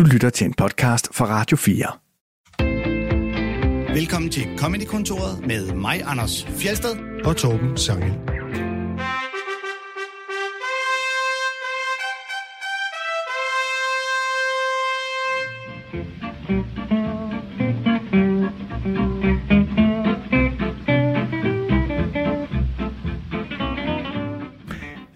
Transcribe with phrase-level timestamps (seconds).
[0.00, 1.86] Du lytter til en podcast fra Radio 4.
[3.94, 6.96] Velkommen til Comedy-kontoret med mig, Anders Fjelsted.
[7.24, 8.29] og Torben Sangel.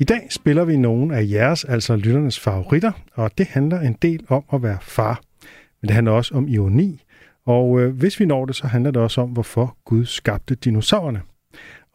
[0.04, 4.24] I dag spiller vi nogle af jeres, altså lytternes favoritter, og det handler en del
[4.28, 5.20] om at være far.
[5.80, 7.02] Men det handler også om ironi,
[7.46, 11.20] og øh, hvis vi når det, så handler det også om, hvorfor Gud skabte dinosaurerne.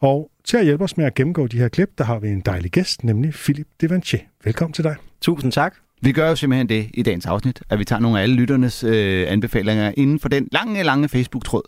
[0.00, 2.40] Og til at hjælpe os med at gennemgå de her klip, der har vi en
[2.40, 4.18] dejlig gæst, nemlig Philip Devanché.
[4.44, 4.96] Velkommen til dig.
[5.20, 5.74] Tusind tak.
[6.02, 8.84] Vi gør jo simpelthen det i dagens afsnit, at vi tager nogle af alle lytternes
[8.84, 11.62] øh, anbefalinger inden for den lange, lange Facebook-tråd,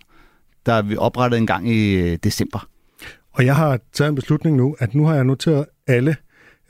[0.66, 2.68] der vi oprettede en gang i øh, december.
[3.32, 6.16] Og jeg har taget en beslutning nu, at nu har jeg noteret alle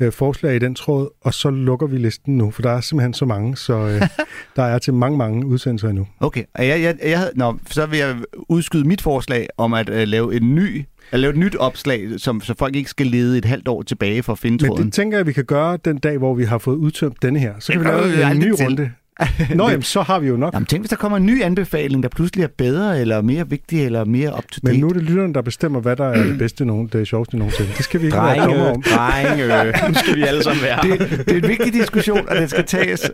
[0.02, 3.15] øh, forslag i den tråd, og så lukker vi listen nu, for der er simpelthen
[3.15, 4.02] så mange, så øh,
[4.56, 6.06] der er til mange, mange udsendelser endnu.
[6.20, 8.16] Okay, jeg, jeg, jeg, nå, så vil jeg
[8.49, 12.41] udskyde mit forslag om at øh, lave en ny at lave et nyt opslag, som,
[12.41, 14.87] så folk ikke skal lede et halvt år tilbage for at finde Men tråden.
[14.87, 17.54] det tænker jeg, vi kan gøre den dag, hvor vi har fået udtømt denne her.
[17.59, 18.91] Så kan Det vi lave en ny runde.
[19.54, 20.54] Nå, jamen, så har vi jo nok.
[20.54, 23.84] Jamen, tænk, hvis der kommer en ny anbefaling, der pludselig er bedre, eller mere vigtig,
[23.84, 24.73] eller mere up to date.
[24.73, 27.37] Men nu er det lytteren, der bestemmer, hvad der er det bedste, nogen, det sjoveste
[27.37, 27.70] nogensinde.
[27.76, 28.82] Det skal vi ikke være dommer Drenge, om.
[28.82, 29.88] drenge.
[29.88, 30.79] Nu skal vi alle sammen være.
[30.82, 33.10] det, det er en vigtig diskussion, og den skal tages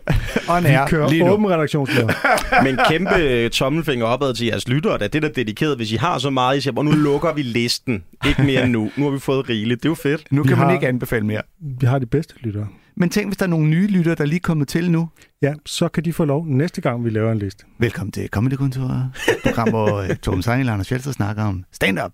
[0.49, 1.31] on air Vi kører lige nu.
[1.31, 2.07] åben redaktionsmøde.
[2.63, 5.75] Men kæmpe tommelfinger opad til jeres lyttere, da det er da dedikeret.
[5.77, 8.03] Hvis I har så meget, I siger, "Hvor nu lukker vi listen.
[8.27, 8.89] Ikke mere nu.
[8.97, 9.83] Nu har vi fået rigeligt.
[9.83, 10.23] Det er jo fedt.
[10.31, 11.41] Nu Vi kan man har- ikke anbefale mere.
[11.79, 12.67] Vi har de bedste lyttere.
[12.99, 15.09] Men tænk, hvis der er nogle nye lyttere, der er lige kommet til nu.
[15.41, 17.65] Ja, så kan de få lov næste gang, vi laver en liste.
[17.77, 19.11] Velkommen til Comedy-kontoret.
[19.27, 22.11] Et program, hvor øh, Torben Sejl og Anders Fjeldsted snakker om stand-up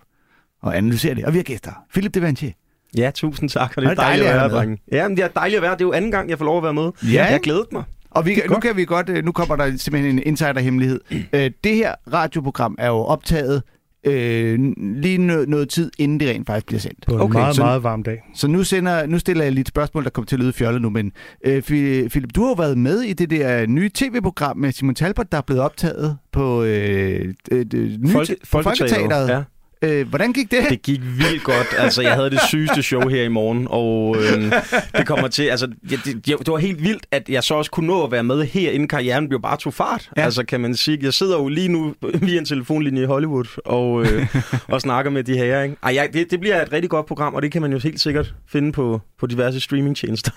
[0.61, 1.25] og analyserer det.
[1.25, 1.71] Og vi har gæster.
[1.93, 2.51] Philip Devanché.
[2.97, 3.73] Ja, tusind tak.
[3.77, 4.81] Og det er, det er dejligt dejligt at være drenge.
[4.91, 5.71] Ja, men det er dejligt at være.
[5.71, 6.91] Det er jo anden gang, jeg får lov at være med.
[7.03, 7.09] Ja.
[7.09, 7.83] Jeg har glædet mig.
[8.11, 10.99] Og vi, nu kan vi godt, øh, nu kommer der simpelthen en insider-hemmelighed.
[11.33, 13.63] Øh, det her radioprogram er jo optaget
[14.05, 17.05] øh, lige noget, noget tid, inden det rent faktisk bliver sendt.
[17.07, 18.21] På en Okay, meget, så- meget varm dag.
[18.35, 20.81] Så nu, sender, nu stiller jeg lige et spørgsmål, der kommer til at lyde fjollet
[20.81, 21.11] nu, men
[21.45, 25.31] øh, Philip, du har jo været med i det der nye tv-program med Simon Talbot,
[25.31, 29.29] der er blevet optaget på øh, det, det nye Folke, Folketeateret.
[29.29, 29.41] Ja.
[29.81, 30.65] Øh, hvordan gik det?
[30.69, 31.67] Det gik vildt godt.
[31.77, 34.51] Altså, jeg havde det sygeste show her i morgen, og øh,
[34.97, 35.43] det kommer til...
[35.43, 38.43] Altså, det, det var helt vildt, at jeg så også kunne nå at være med
[38.43, 40.09] her, inden karrieren blev bare tog fart.
[40.17, 40.21] Ja.
[40.21, 40.99] Altså, kan man sige.
[41.01, 44.27] Jeg sidder jo lige nu via en telefonlinje i Hollywood og, øh,
[44.73, 45.75] og snakker med de her, ikke?
[45.83, 48.01] Ej, ja, det, det bliver et rigtig godt program, og det kan man jo helt
[48.01, 50.31] sikkert finde på, på diverse streamingtjenester.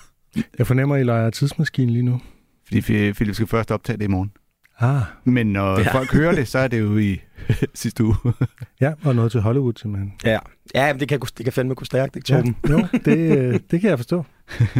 [0.58, 2.20] Jeg fornemmer, at I leger tidsmaskinen lige nu.
[2.66, 2.80] Fordi
[3.12, 4.32] Philip skal først optage det i morgen.
[4.80, 5.82] Ah, Men når ja.
[5.84, 5.92] Ja.
[5.92, 7.20] folk hører det, så er det jo i
[7.74, 8.16] sidste uge.
[8.80, 10.12] ja, og noget til Hollywood simpelthen.
[10.24, 10.38] Ja,
[10.74, 12.56] ja men det kan, det kan fandme gå stærkt, ikke, Torben?
[12.68, 14.24] Ja, jo, det, øh, det kan jeg forstå.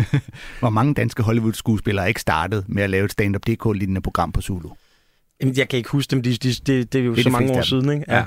[0.60, 4.40] Hvor mange danske Hollywood-skuespillere er ikke startet med at lave et stand-up DK-lignende program på
[4.40, 4.68] Zulu.
[5.40, 6.22] Jamen, jeg kan ikke huske dem.
[6.22, 8.04] De, de, det, det er jo Det er så de mange år siden, ikke?
[8.08, 8.24] Ja.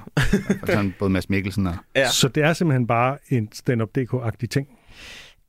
[0.60, 1.76] For sådan både Mads Mikkelsen og...
[1.96, 2.10] Ja.
[2.10, 4.68] Så det er simpelthen bare en stand-up DK-agtig ting.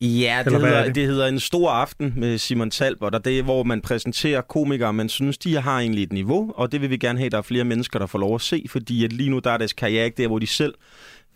[0.02, 0.86] Ja, det er hedder, det?
[0.86, 0.94] det?
[0.94, 4.92] det hedder En Stor Aften med Simon Talbot, og det er, hvor man præsenterer komikere,
[4.92, 7.38] man synes, de har egentlig et niveau, og det vil vi gerne have, at der
[7.38, 9.72] er flere mennesker, der får lov at se, fordi at lige nu der er deres
[9.72, 10.74] karriere ikke der, hvor de selv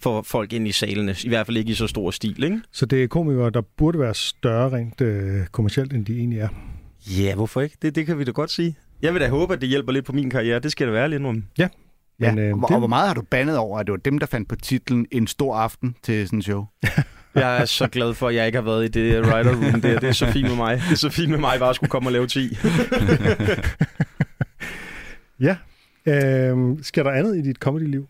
[0.01, 2.61] får folk ind i salene, i hvert fald ikke i så stor stil, ikke?
[2.73, 6.49] Så det er komikere, der burde være større rent øh, kommercielt, end de egentlig er.
[7.19, 7.77] Ja, hvorfor ikke?
[7.83, 8.77] Det, det kan vi da godt sige.
[9.03, 11.09] Jeg vil da håbe, at det hjælper lidt på min karriere, det skal da være
[11.11, 11.45] lidt om.
[11.59, 11.69] Ja,
[12.19, 13.99] Men, øh, og, hvor- det- og hvor meget har du bandet over, at det var
[13.99, 16.65] dem, der fandt på titlen En stor aften til sådan en show?
[17.37, 19.99] Jeg er så glad for, at jeg ikke har været i det writer room der.
[20.01, 20.77] Det er så fint med mig.
[20.77, 22.59] Det er så fint med mig, bare at skulle komme og lave 10.
[25.41, 25.57] Ja.
[26.07, 28.07] Øhm, skal der andet i dit comedy-liv?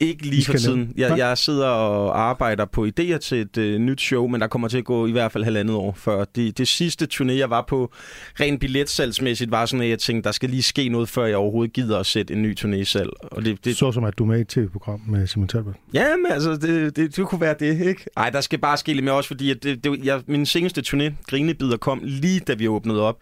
[0.00, 0.92] Ikke lige for tiden.
[0.96, 4.68] Jeg, jeg sidder og arbejder på idéer til et øh, nyt show, men der kommer
[4.68, 6.24] til at gå i hvert fald halvandet år før.
[6.24, 7.92] Det, det sidste turné, jeg var på,
[8.40, 11.72] rent billetsalgsmæssigt, var sådan, at jeg tænkte, der skal lige ske noget, før jeg overhovedet
[11.72, 13.10] gider at sætte en ny turné i salg.
[13.22, 15.74] Og det, det, Så som at du er med i et tv-program med Simon Talbot.
[15.94, 18.04] Ja, men altså, det, det, det kunne være det, ikke?
[18.16, 20.82] Nej, der skal bare ske lidt mere også, fordi at det, det, jeg, min seneste
[20.86, 23.18] turné, Grinebider, kom lige da vi åbnede op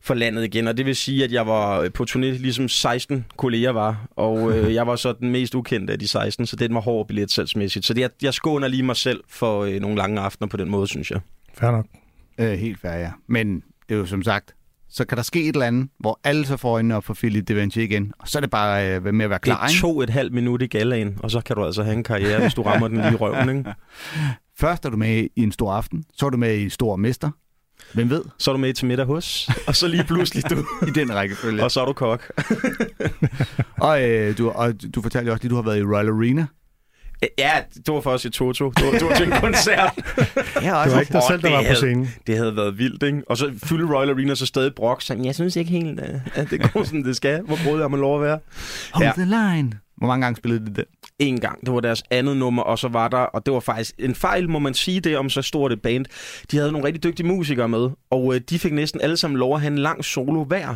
[0.00, 3.70] for landet igen, og det vil sige, at jeg var på turné, ligesom 16 kolleger
[3.70, 6.80] var, og øh, jeg var så den mest ukendte af de 16, så den var
[6.80, 7.84] hård billetsalgsmæssigt.
[7.84, 10.70] Så det, jeg, jeg skåner lige mig selv for øh, nogle lange aftener på den
[10.70, 11.20] måde, synes jeg.
[11.54, 11.86] Fair nok.
[12.38, 13.10] Øh, helt fair, ja.
[13.26, 13.54] Men
[13.88, 14.54] det er jo som sagt,
[14.88, 17.50] så kan der ske et eller andet, hvor alle så får øjnene op for Philip
[17.50, 18.12] Devanché igen.
[18.18, 19.80] Og så er det bare øh, med at være klar, det ikke?
[19.80, 22.54] tog et halvt minut i galaen, og så kan du altså have en karriere, hvis
[22.54, 23.74] du rammer den lige i røven, ikke?
[24.60, 27.30] Først er du med i en stor aften, så er du med i Stor Mester.
[27.94, 28.22] Hvem ved?
[28.38, 30.56] Så er du med til middag hos, og så lige pludselig du,
[30.88, 31.64] I den rækkefølge.
[31.64, 32.30] og så er du kok.
[33.80, 36.08] og, øh, du, og du fortalte jo også lige, at du har været i Royal
[36.08, 36.46] Arena.
[37.38, 37.50] Ja,
[37.86, 38.70] det var for os i Toto.
[38.70, 39.92] Det var, det var til en koncert.
[40.62, 40.94] Ja, Det også.
[40.94, 42.08] var ikke dig selv, der det var på havde- scenen.
[42.26, 43.22] Det havde været vildt, ikke?
[43.26, 45.02] Og så fylde Royal Arena så stadig brok.
[45.02, 47.42] Så jeg synes ikke helt, øh, at det går, som det skal.
[47.42, 48.38] Hvor brød jeg må lov at være?
[48.92, 49.12] Hold Ja.
[49.12, 49.72] the line.
[49.96, 50.84] Hvor mange gange spillede de det?
[51.18, 51.66] En gang.
[51.66, 54.48] Det var deres andet nummer, og så var der, og det var faktisk en fejl,
[54.48, 56.04] må man sige det om så stort et band.
[56.50, 59.54] De havde nogle rigtig dygtige musikere med, og øh, de fik næsten alle sammen lov
[59.54, 60.74] at have en lang solo hver.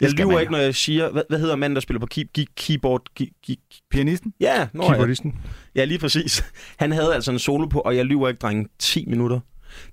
[0.00, 2.44] Jeg lyver ikke, når jeg siger, hvad, hvad hedder manden, der spiller på key, key,
[2.56, 3.02] keyboard?
[3.16, 3.54] Key, key,
[3.90, 4.32] Pianisten?
[4.40, 5.34] ja, nå, ja, Keyboardisten.
[5.74, 6.44] ja, lige præcis.
[6.80, 9.40] Han havde altså en solo på, og jeg lyver ikke, drenge, 10 minutter.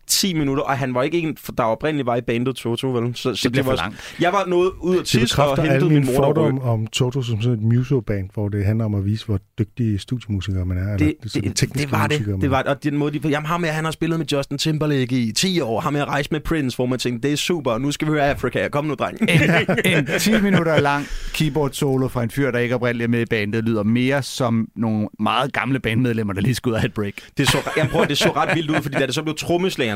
[0.08, 3.16] 10 minutter, og han var ikke en, for der oprindeligt var i bandet Toto, vel?
[3.16, 4.16] Så, så Det bliver for var, langt.
[4.20, 7.22] Jeg var nået ud af Det tisse og hentede min mor der fordomme om Toto
[7.22, 10.82] som sådan et muso-band, hvor det handler om at vise, hvor dygtige studiemusikere man er.
[10.82, 12.26] eller det, sådan det, tekniske det var det.
[12.26, 12.50] Det er.
[12.50, 15.32] var og den måde, de, jamen ham her, han har spillet med Justin Timberlake i
[15.32, 15.80] 10 år.
[15.80, 18.12] Ham her rejst med Prince, hvor man tænkte, det er super, og nu skal vi
[18.12, 18.68] høre Afrika.
[18.68, 19.18] Kom nu, dreng.
[19.22, 23.22] En, en 10 minutter lang keyboard solo fra en fyr, der ikke oprindeligt er med
[23.22, 26.94] i bandet, lyder mere som nogle meget gamle bandmedlemmer, der lige skulle ud af et
[26.94, 27.14] break.
[27.38, 29.36] Det så, jeg prøver, det så ret vildt ud, fordi da det så blev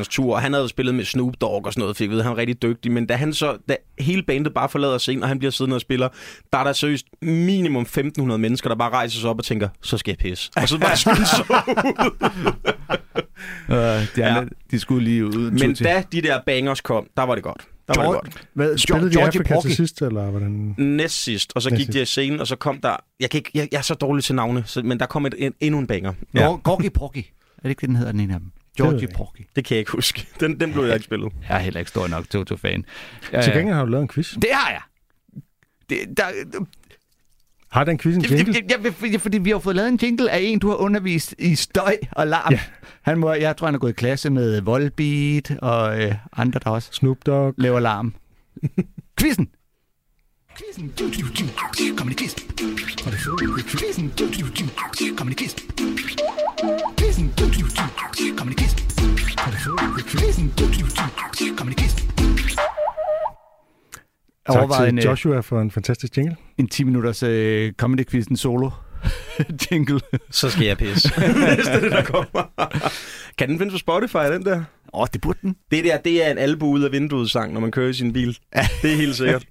[0.04, 2.32] trommeslagerens tur, og han havde spillet med Snoop Dogg og sådan noget, fik vide, han
[2.32, 5.40] er rigtig dygtig, men da han så, da hele bandet bare forlader scenen, og han
[5.40, 6.10] bliver siddende og spiller,
[6.54, 9.98] der er der seriøst minimum 1.500 mennesker, der bare rejser sig op og tænker, så
[9.98, 10.52] skal jeg pisse.
[10.56, 11.44] Og så bare skynde så
[13.70, 14.28] Uh, de, Ja.
[14.38, 15.52] andre, de skulle lige ud.
[15.52, 17.62] Men da de der bangers kom, der var det godt.
[17.88, 18.48] Der var det godt.
[18.54, 19.62] Hvad, Spillede de Georgie Afrika Porgy?
[19.68, 20.76] til sidst, eller hvordan?
[20.78, 22.96] Næst sidst, og så gik Næst de af scenen, og så kom der...
[23.20, 25.36] Jeg, kan ikke, jeg, jeg er så dårlig til navne, så, men der kom et,
[25.38, 26.14] en, endnu en banger.
[26.34, 26.56] Ja.
[26.64, 27.18] Gorgie Porgy.
[27.18, 28.52] Er det ikke det, den hedder, den ene af dem?
[28.78, 29.08] Georgie.
[29.08, 29.42] Porgy.
[29.56, 30.28] Det kan jeg ikke huske.
[30.40, 31.34] Den, den blev jeg ikke spillet.
[31.50, 32.86] Jeg er heller ikke stor nok Toto-fan.
[33.44, 34.34] Til gengæld har du lavet en quiz.
[34.34, 34.82] Det har jeg.
[35.90, 36.24] Det, der,
[37.72, 38.56] Har den quiz en jeg, jingle?
[38.70, 41.56] jeg, jeg, fordi vi har fået lavet en jingle af en, du har undervist i
[41.56, 42.54] støj og larm.
[42.54, 42.60] Ja.
[43.02, 46.70] Han må, jeg tror, han har gået i klasse med Volbeat og øh, andre, der
[46.70, 47.54] også Snoop Dogg.
[47.58, 48.16] laver larm.
[49.20, 49.50] Quizzen.
[50.58, 50.94] Quizzen.
[51.98, 52.36] Kom i quiz.
[53.68, 54.12] Quizzen.
[55.18, 55.56] Kom i quiz.
[58.40, 58.76] Kom i quiz.
[60.08, 60.54] Quizzen.
[61.58, 61.96] Kom i quiz.
[64.46, 66.36] Tak til en, Joshua for en fantastisk jingle.
[66.58, 68.70] en 10 minutters øh, comedy quizzen solo
[69.72, 70.00] jingle.
[70.32, 71.12] Så skal jeg pisse.
[71.18, 72.70] er det, der kommer.
[73.38, 74.64] kan den findes på Spotify, den der?
[74.94, 75.56] Åh, oh, det burde den.
[75.72, 78.14] Det der, det er en albu ud af vinduet sang, når man kører i sin
[78.14, 78.38] bil.
[78.82, 79.46] Det er helt sikkert.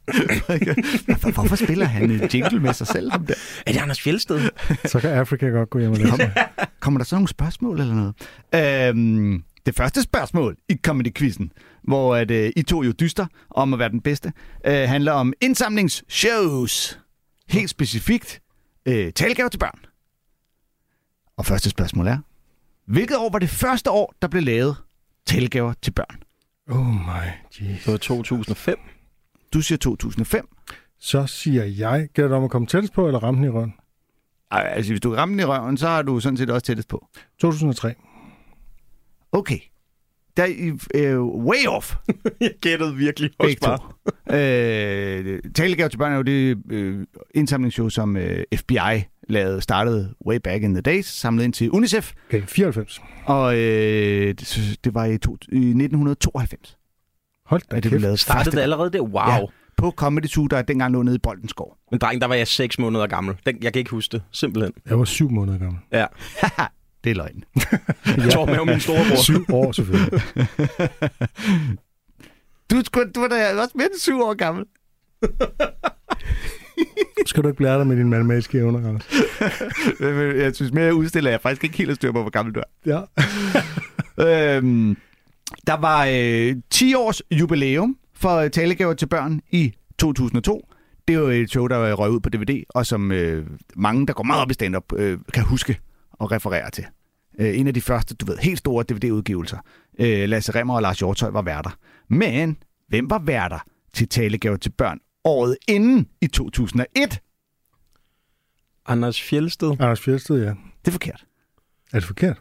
[1.07, 3.13] Hvorfor, hvorfor spiller han en jingle med sig selv?
[3.13, 3.37] Om det?
[3.67, 4.49] Er det Anders Fjeldsted?
[4.85, 6.33] Så kan Afrika godt gå hjem og sig.
[6.81, 8.15] Kommer der så nogle spørgsmål eller noget?
[8.89, 11.51] Øhm, det første spørgsmål i Comedy-quizzen,
[11.85, 14.33] hvor at, øh, I to jo dyster om at være den bedste,
[14.67, 16.99] øh, handler om indsamlingsshows.
[17.49, 18.41] Helt specifikt
[18.87, 19.85] øh, talgaver til børn.
[21.37, 22.19] Og første spørgsmål er,
[22.87, 24.77] hvilket år var det første år, der blev lavet
[25.27, 26.23] talgaver til børn?
[26.71, 27.29] Oh my
[27.61, 27.85] Jesus.
[27.85, 28.79] Det var 2005.
[29.53, 30.49] Du siger 2005.
[30.99, 33.75] Så siger jeg, gælder det om at komme tættest på, eller ramme den i røven?
[34.51, 36.89] Ej, altså, hvis du rammer den i røven, så har du sådan set også tættest
[36.89, 37.07] på.
[37.39, 37.95] 2003.
[39.33, 39.59] Okay.
[40.39, 41.95] Der er I øh, way off.
[42.41, 43.79] Jeg gættede virkelig også bare.
[44.39, 50.37] øh, Talegave til børn er jo det øh, indsamlingsshow, som øh, FBI lavede, startede way
[50.45, 53.01] back in the days, samlet ind til UNICEF, Okay, 94.
[53.25, 56.79] og øh, det, det var i, to, i 1992,
[57.47, 57.91] Hold da at det kæft.
[57.91, 59.01] blev lavet Startede det allerede der?
[59.01, 59.33] Wow.
[59.33, 59.39] Ja.
[59.77, 61.77] På Comedy Zoo, der dengang lå nede i Boldenskov.
[61.91, 63.35] Men dreng, der var jeg 6 måneder gammel.
[63.47, 64.23] Den, jeg kan ikke huske det.
[64.33, 64.73] Simpelthen.
[64.89, 65.81] Jeg var syv måneder gammel.
[65.93, 66.07] Ja.
[67.05, 67.45] det er løgn.
[68.25, 69.23] Jeg tror med min storebror.
[69.23, 70.21] Syv år selvfølgelig.
[72.71, 74.65] Du, skulle- du var da også mere end syv år gammel.
[77.27, 79.07] Skal du ikke blære dig med dine matematiske evner, Anders?
[80.45, 82.55] Jeg synes mere, jeg udstiller, at jeg faktisk ikke helt har styr på, hvor gammel
[82.55, 83.07] du er.
[84.19, 84.57] Ja.
[84.57, 84.97] Øhm,
[85.67, 90.69] der var øh, 10 års jubilæum for talegaver til børn i 2002.
[91.09, 94.13] Det er jo et show, der røg ud på DVD, og som øh, mange, der
[94.13, 95.79] går meget op i stand-up, øh, kan huske
[96.19, 96.87] og referere til.
[97.39, 99.59] Øh, en af de første, du ved, helt store DVD-udgivelser.
[99.99, 101.71] Øh, Lasse Remmer og Lars Hjortøj var værter.
[102.09, 103.59] Men hvem var værter
[103.93, 107.21] til talegaver til børn året inden i 2001?
[108.87, 109.71] Anders Fjeldsted.
[109.71, 110.49] Anders Fjeldsted, ja.
[110.49, 111.27] Det er forkert.
[111.93, 112.41] Er det forkert?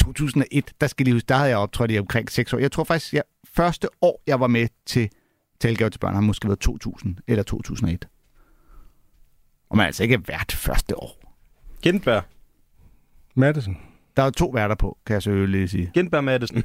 [0.00, 2.58] 2001, der skal lige huske, der havde jeg optrådt i omkring 6 år.
[2.58, 5.10] Jeg tror faktisk, jeg, første år, jeg var med til
[5.60, 8.08] Talgave til børn, har måske været 2000 eller 2001.
[9.72, 11.34] Og man er altså ikke hvert første år.
[11.82, 12.22] Gentberg.
[13.34, 13.76] Madison.
[14.16, 15.90] Der er jo to værter på, kan jeg selvfølgelig lige sige.
[15.94, 16.62] Gentberg Madison.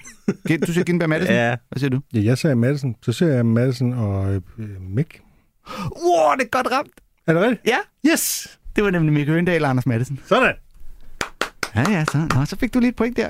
[0.48, 1.30] Gen- Du siger Gindberg Madsen?
[1.34, 1.56] Ja.
[1.70, 2.00] Hvad siger du?
[2.14, 2.96] Ja, jeg sagde Madison.
[3.02, 5.22] Så ser jeg Madison og øh, Mick.
[5.80, 6.92] Wow, det er godt ramt.
[7.28, 7.62] Er det rigtigt?
[7.68, 7.78] Ja,
[8.12, 8.60] yes.
[8.76, 10.20] Det var nemlig Mikke Høndal og Anders Madsen.
[10.26, 10.56] Sådan.
[11.76, 13.28] Ja, ja, så, nå, så fik du lige et point der.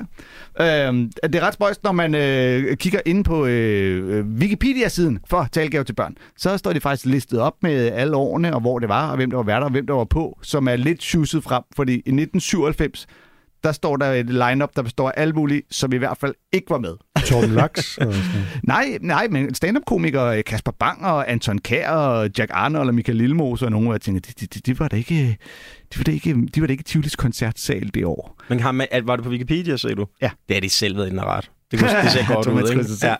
[0.60, 5.48] Øhm, det er ret spøjst, når man øh, kigger ind på øh, øh Wikipedia-siden for
[5.52, 6.16] Talgave til børn.
[6.36, 9.30] Så står det faktisk listet op med alle årene, og hvor det var, og hvem
[9.30, 11.62] der var værter, og hvem der var på, som er lidt sjusset frem.
[11.76, 13.06] Fordi i 1997,
[13.64, 16.70] der står der et lineup, der består af alle mulige, som i hvert fald ikke
[16.70, 16.94] var med.
[17.28, 17.98] Torben Laks.
[17.98, 18.14] og.
[18.62, 23.64] Nej, nej, men stand-up-komikere, Kasper Bang og Anton Kær og Jack Arnold og Michael Lillemose
[23.64, 25.36] og nogen, hvor jeg tænkte, de, de, de, var da ikke,
[25.94, 28.36] de var da ikke, de var da ikke Tivolis koncertsal det år.
[28.48, 30.06] Men har man, at- var det på Wikipedia, sagde du?
[30.22, 30.30] Ja.
[30.48, 31.50] Det er de selv ved inden ret.
[31.70, 33.06] Det, kunne, det ser godt ud, ikke?
[33.06, 33.14] Ja.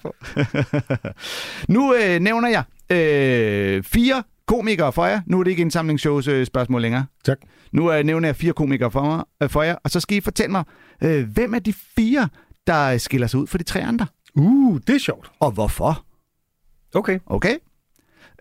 [1.74, 2.62] nu øh, nævner jeg
[2.96, 5.20] øh, fire komikere for jer.
[5.26, 7.06] Nu er det ikke indsamlingsshows øh, spørgsmål længere.
[7.24, 7.38] Tak.
[7.72, 10.20] Nu øh, nævner jeg fire komikere for, mig, øh, for jer, og så skal I
[10.20, 10.64] fortælle mig,
[11.02, 12.28] øh, hvem er de fire,
[12.68, 14.06] der skiller sig ud for de tre andre?
[14.34, 15.30] Uh, det er sjovt.
[15.40, 16.04] Og hvorfor?
[16.94, 17.18] Okay.
[17.26, 17.58] Okay?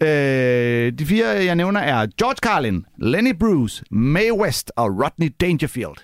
[0.01, 5.97] Øh, de fire, jeg nævner, er George Carlin, Lenny Bruce, Mae West og Rodney Dangerfield.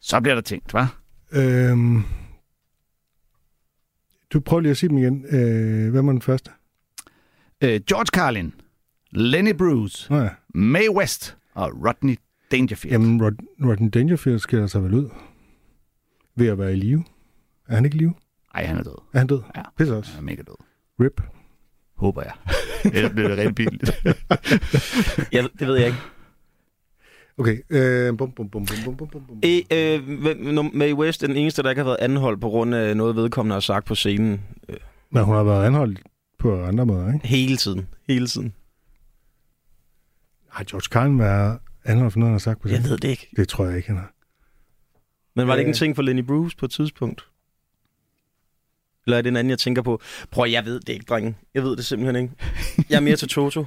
[0.00, 0.86] Så bliver der tænkt, hva'?
[1.38, 2.02] Øhm,
[4.32, 5.24] du prøver lige at sige dem igen.
[5.24, 6.50] Øh, hvad var den første?
[7.60, 8.54] Øh, George Carlin,
[9.10, 10.30] Lenny Bruce, Nå ja.
[10.54, 12.16] Mae West og Rodney
[12.50, 12.92] Dangerfield.
[12.92, 15.08] Jamen, Rod- Rodney Dangerfield skiller sig vel ud
[16.36, 17.04] ved at være i live.
[17.68, 18.14] Er han ikke i live?
[18.54, 18.94] Nej, han er død.
[19.12, 19.40] Er han død?
[19.56, 19.62] Ja.
[19.78, 20.12] Pisse også.
[20.12, 20.54] Han er mega død.
[21.00, 21.20] Rip.
[21.96, 22.32] Håber jeg.
[22.94, 23.90] Ellers bliver det rigtig pinligt.
[25.34, 25.98] ja, det ved jeg ikke.
[27.38, 27.58] Okay.
[27.70, 29.40] Øh, bum, bum, bum, bum, bum, bum, bum.
[29.42, 32.96] E, øh, Mae West er den eneste, der ikke har været anholdt på grund af
[32.96, 34.40] noget, vedkommende har sagt på scenen.
[34.68, 34.76] Øh.
[35.10, 36.00] Men hun har været anholdt
[36.38, 37.26] på andre måder, ikke?
[37.26, 37.86] Hele tiden.
[38.08, 38.52] Hele tiden.
[40.52, 42.90] Har George Carlin været anholdt for noget, han har sagt på Jeg scenen?
[42.90, 43.28] ved det ikke.
[43.36, 44.12] Det tror jeg ikke, han har.
[45.36, 45.78] Men var det ikke en Øh.
[45.78, 47.26] ting for Lenny Bruce på et tidspunkt?
[49.06, 50.00] Eller er det en anden, jeg tænker på?
[50.30, 51.36] Prøv, jeg ved det ikke, drenge.
[51.54, 52.34] Jeg ved det simpelthen ikke.
[52.90, 53.60] Jeg er mere til Toto.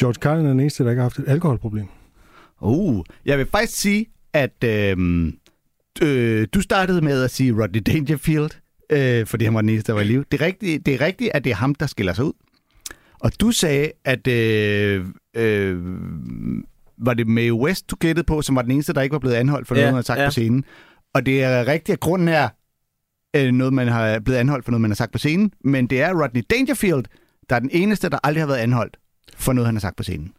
[0.00, 1.86] George Carlin er den eneste, der ikke har haft et alkoholproblem.
[2.60, 5.26] Uh, jeg vil faktisk sige, at øh,
[6.02, 8.50] øh, du startede med at sige Rodney Dangerfield,
[8.90, 10.24] øh, fordi han var den eneste, der var i live.
[10.32, 12.32] Det er, rigtigt, det er rigtigt, at det er ham, der skiller sig ud.
[13.22, 15.04] Og du sagde, at øh,
[15.36, 15.78] øh,
[16.98, 19.34] var det Mae West, du gættede på, som var den eneste, der ikke var blevet
[19.34, 20.26] anholdt for Ja, noget, han havde sagt ja.
[20.26, 20.64] på scenen.
[21.14, 22.48] Og det er rigtigt, at grunden er
[23.36, 25.52] øh, noget, man har blevet anholdt for noget, man har sagt på scenen.
[25.64, 27.04] Men det er Rodney Dangerfield,
[27.50, 28.96] der er den eneste, der aldrig har været anholdt
[29.36, 30.32] for noget, han har sagt på scenen.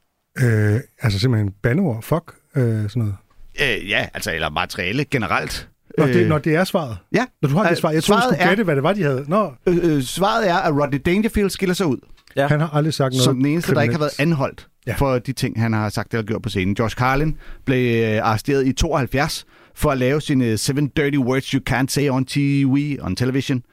[0.44, 2.04] Øh, altså simpelthen bandeord.
[2.04, 2.36] Fuck.
[2.56, 3.16] Øh, sådan noget.
[3.62, 5.70] Øh, ja, altså, eller materiale generelt.
[5.98, 6.98] Nå, det, når det er svaret.
[7.13, 7.25] Ja.
[7.42, 7.92] Når du har Øh, det svar.
[7.92, 9.25] Jeg troede, du skulle er- gætte, hvad det var, de havde.
[9.28, 11.98] Nå, Øh, øh, svaret er, at Rodney Dangerfield skiller sig ud,
[12.36, 12.48] Ja.
[12.48, 14.32] han har aldrig sagt noget som den eneste, der ikke har været kriminelt.
[14.34, 14.96] anholdt Ja.
[14.96, 16.75] for de ting, han har sagt eller gjort på scenen.
[16.75, 21.62] George Carlin blev øh, arresteret i 72 for at lave sine Seven Dirty Words You
[21.70, 23.63] Can't Say on TV, on television,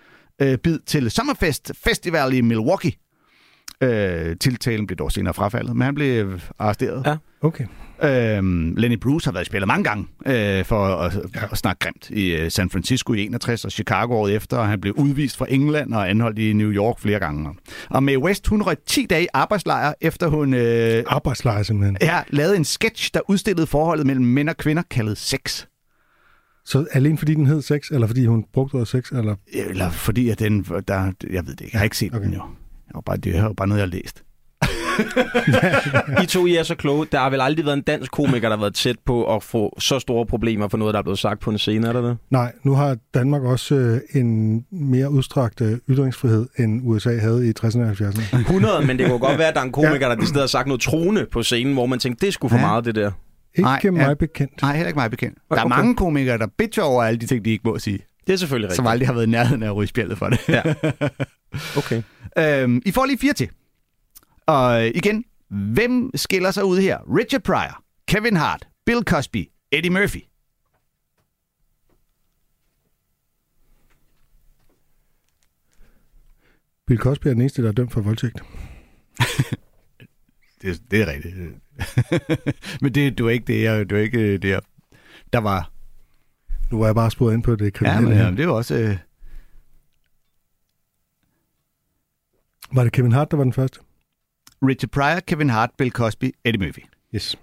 [0.43, 2.93] øh, bid til Summerfest Festival i Milwaukee.
[3.83, 7.03] Øh, tiltalen blev dog senere frafaldet, men han blev arresteret.
[7.07, 7.17] Ja.
[7.43, 7.65] Okay.
[8.03, 11.41] Øhm, Lenny Bruce har været spillet mange gange øh, for at, ja.
[11.53, 14.81] at snakke grimt i øh, San Francisco i 61 og Chicago året efter, og han
[14.81, 17.49] blev udvist fra England og anholdt i New York flere gange.
[17.91, 21.97] Og Mae West, hun røg 10 dage i arbejdslejr, efter hun øh, Arbejdslejr simpelthen.
[22.01, 25.65] ja, lavede en sketch, der udstillede forholdet mellem mænd og kvinder, kaldet sex.
[26.65, 29.35] Så alene fordi den hed sex, eller fordi hun brugte ordet sex, eller...
[29.53, 32.19] Eller fordi, at den, der, jeg ved det ikke, jeg har ikke set Okay.
[32.19, 32.27] okay.
[32.27, 32.41] den jo.
[32.89, 34.23] Jeg var bare, det er jo bare noget, jeg har læst.
[36.23, 37.07] I to, I er så kloge.
[37.13, 39.77] Der har vel aldrig været en dansk komiker, der har været tæt på at få
[39.79, 42.17] så store problemer for noget, der er blevet sagt på en scene, er der det?
[42.31, 47.53] Nej, nu har Danmark også øh, en mere udstrakt øh, ytringsfrihed, end USA havde i
[47.61, 48.37] 60'erne og 70'erne.
[48.41, 50.47] 100, men det kunne godt være, at der er en komiker, der i stedet har
[50.47, 52.67] sagt noget truende på scenen, hvor man tænkte, det skulle for Ja.
[52.67, 53.11] meget, det der.
[53.55, 54.15] Ikke Nej, mig ja.
[54.15, 54.63] bekendt.
[54.63, 55.39] Nej, heller ikke mig bekendt.
[55.51, 55.77] Der er Okay.
[55.77, 57.99] mange komikere, der bitcher over alle de ting, de ikke må sige.
[58.27, 58.77] Det er selvfølgelig rigtigt.
[58.77, 60.41] Som aldrig har været i nærheden af at ryge spjældet for det.
[60.49, 60.63] Ja.
[61.77, 62.03] Okay.
[62.39, 63.49] Øhm, I får lige fire til.
[64.51, 66.99] Og øh, igen, hvem skiller sig ud her?
[67.17, 70.21] Richard Pryor, Kevin Hart, Bill Cosby, Eddie Murphy.
[76.87, 78.41] Bill Cosby er den eneste, der er dømt for voldtægt.
[80.63, 81.35] Det, det er rigtigt.
[82.83, 84.61] Men det, du er ikke det, jeg, du er ikke det, jeg,
[85.33, 85.71] der var...
[86.71, 88.09] Nu var jeg bare spurgt ind på det Ja, kriminelle.
[88.09, 88.25] men her.
[88.25, 88.75] ja, det var også...
[88.75, 88.97] Øh,
[92.73, 93.81] Var det Kevin Hart, der var den første?
[94.63, 96.81] Richard Pryor, Kevin Hart, Bill Cosby, Eddie Murphy.
[97.15, 97.37] Yes.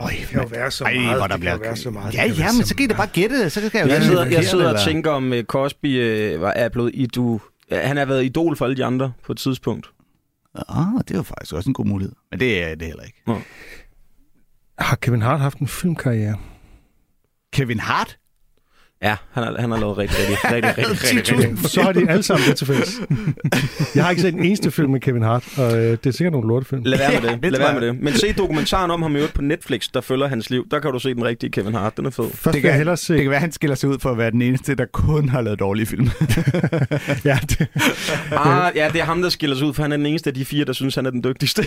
[0.00, 1.18] Øj, Det kan jo være så Ej, meget.
[1.18, 1.68] hvor der det kan jo bliver...
[1.68, 2.14] være så meget.
[2.14, 3.52] Ja, ja, men så kan I da bare gætte det.
[3.52, 5.96] Så kan jeg jo Jeg sidder, er jeg sidder og tænker om uh, Cosby
[6.38, 7.40] var- er blevet i du.
[7.72, 9.90] Han har været idol for alle de andre på et tidspunkt.
[10.68, 12.14] Ah, det var faktisk også en god mulighed.
[12.30, 13.22] Men det er det heller ikke.
[14.78, 16.38] Har Kevin Hart haft en filmkarriere?
[17.52, 18.18] Kevin Hart?
[19.04, 21.70] Ja, han har, han har lavet rigtig, rigtig, rigtig, rigtig, rigtig, rigtig.
[21.74, 23.00] Så har de alle sammen det til fælles.
[23.94, 26.32] Jeg har ikke set en eneste film med Kevin Hart, og øh, det er sikkert
[26.32, 26.82] nogle lortefilm.
[26.84, 27.40] Lad være med det.
[27.52, 28.00] Lad være med det.
[28.00, 30.66] Men se dokumentaren om ham i på Netflix, der følger hans liv.
[30.70, 31.96] Der kan du se den rigtige Kevin Hart.
[31.96, 32.30] Den er fed.
[32.34, 33.14] Først Det kan, hellere se...
[33.14, 35.40] det kan være, han skiller sig ud for at være den eneste, der kun har
[35.40, 36.10] lavet dårlige film.
[37.24, 37.66] Ja, det,
[38.32, 40.34] Ah, ja, det er ham, der skiller sig ud, for han er den eneste af
[40.34, 41.62] de fire, der synes, han er den dygtigste.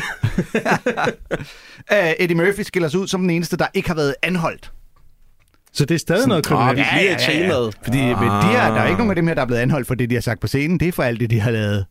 [1.91, 4.71] uh, Eddie Murphy skiller sig ud som den eneste, der ikke har været anholdt.
[5.73, 6.77] Så det er stadig noget kriminelt.
[6.77, 7.73] vi bliver i temaet.
[7.83, 8.09] Fordi ah.
[8.09, 10.09] de her, der er ikke nogen af dem her, der er blevet anholdt for det,
[10.09, 10.79] de har sagt på scenen.
[10.79, 11.85] Det er for alt det, de har lavet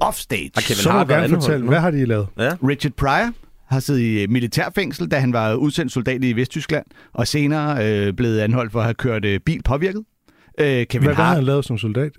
[0.00, 0.50] offstage.
[0.54, 2.26] Har Kevin Så må du gerne fortælle, hvad har de lavet?
[2.38, 2.50] Ja.
[2.68, 3.32] Richard Pryor
[3.68, 6.84] har siddet i militærfængsel, da han var udsendt soldat i Vesttyskland,
[7.14, 10.02] og senere øh, blevet anholdt for at have kørt øh, bil påvirket.
[10.60, 12.12] Øh, Kevin Hvad, hvad har Hart, han lavet som soldat?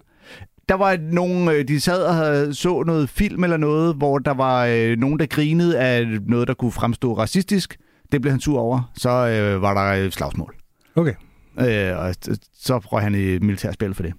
[0.70, 4.34] der var nogen, øh, de sad og havde- så noget film eller noget, hvor der
[4.34, 7.77] var øh, nogen, der grinede af noget, der kunne fremstå racistisk.
[8.12, 8.91] Det blev han sur over.
[8.98, 10.55] Så øh, var der øh, slagsmål.
[10.95, 11.13] Okay.
[11.59, 12.15] Øh, og
[12.53, 14.13] så røg han i militærspil for det.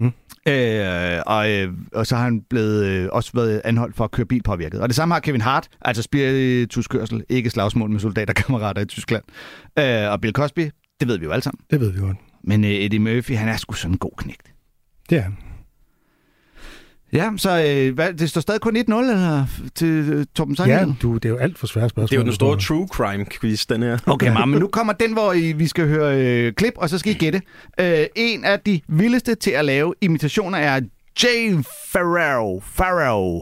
[0.00, 0.12] Mm.
[0.46, 4.26] Øh, og, øh, og så har han blevet, øh, også været anholdt for at køre
[4.26, 4.80] bil påvirket.
[4.80, 9.22] Og det samme har Kevin Hart, altså spirituskørsel, ikke slagsmål med soldaterkammerater i Tyskland.
[9.78, 10.70] Øh, og Bill Cosby,
[11.00, 11.60] det ved vi jo alle sammen.
[11.70, 12.16] Det ved vi godt.
[12.44, 14.54] Men øh, Eddie Murphy, han er sgu sådan en god knægt.
[15.10, 15.36] Det er han.
[17.12, 20.96] Ja, så øh, hvad, det står stadig kun 1-0 eller, til øh, Torben Ja, Sangel?
[21.02, 22.08] du, det er jo alt for svære spørgsmål.
[22.08, 23.98] Det er jo den store true crime quiz, den her.
[24.06, 24.44] Okay, ja.
[24.44, 27.18] men nu kommer den, hvor I, vi skal høre øh, klip, og så skal I
[27.18, 27.42] gætte.
[27.80, 30.80] Øh, en af de vildeste til at lave imitationer er
[31.22, 31.56] Jay
[31.92, 33.40] Farrow, Farrow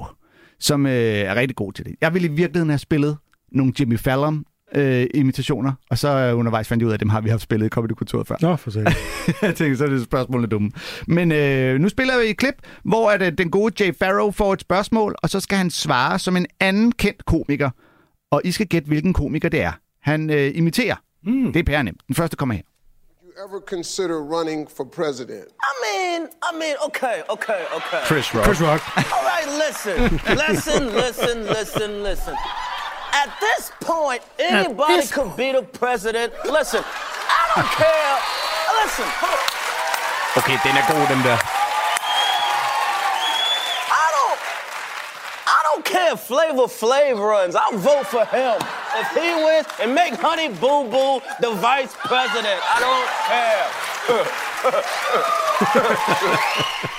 [0.60, 1.94] som øh, er rigtig god til det.
[2.00, 3.16] Jeg ville i virkeligheden have spillet
[3.52, 4.44] nogle Jimmy Fallon
[4.74, 7.42] øh, imitationer, og så øh, undervejs fandt jeg ud af, at dem har vi haft
[7.42, 8.36] spillet i Comedy Kultur før.
[8.40, 8.84] Nå, for sig.
[9.42, 10.70] jeg tænkte, så er det spørgsmålet dumme.
[11.06, 14.52] Men øh, nu spiller vi et klip, hvor at, øh, den gode Jay Farrow får
[14.52, 17.70] et spørgsmål, og så skal han svare som en anden kendt komiker.
[18.30, 19.72] Og I skal gætte, hvilken komiker det er.
[20.02, 20.96] Han øh, imiterer.
[21.24, 21.52] Mm.
[21.52, 22.00] Det er pærenemt.
[22.08, 22.62] Den første kommer her.
[23.38, 25.46] you ever consider running for president?
[25.70, 28.02] I mean, I mean, okay, okay, okay.
[28.06, 28.44] Chris Rock.
[28.44, 28.80] Chris Rock.
[28.96, 29.98] All right, listen,
[30.42, 32.34] listen, listen, listen, listen.
[33.12, 36.32] At this point, anybody could be the president.
[36.44, 38.18] Listen, I don't care.
[38.82, 39.08] Listen.
[40.36, 41.38] Okay, den er god, den der.
[43.90, 44.38] I don't,
[45.46, 47.54] I don't care if Flavor Flav runs.
[47.54, 48.56] I'll vote for him
[49.00, 52.60] if he wins and make Honey Boo Boo the vice president.
[52.74, 53.66] I don't care.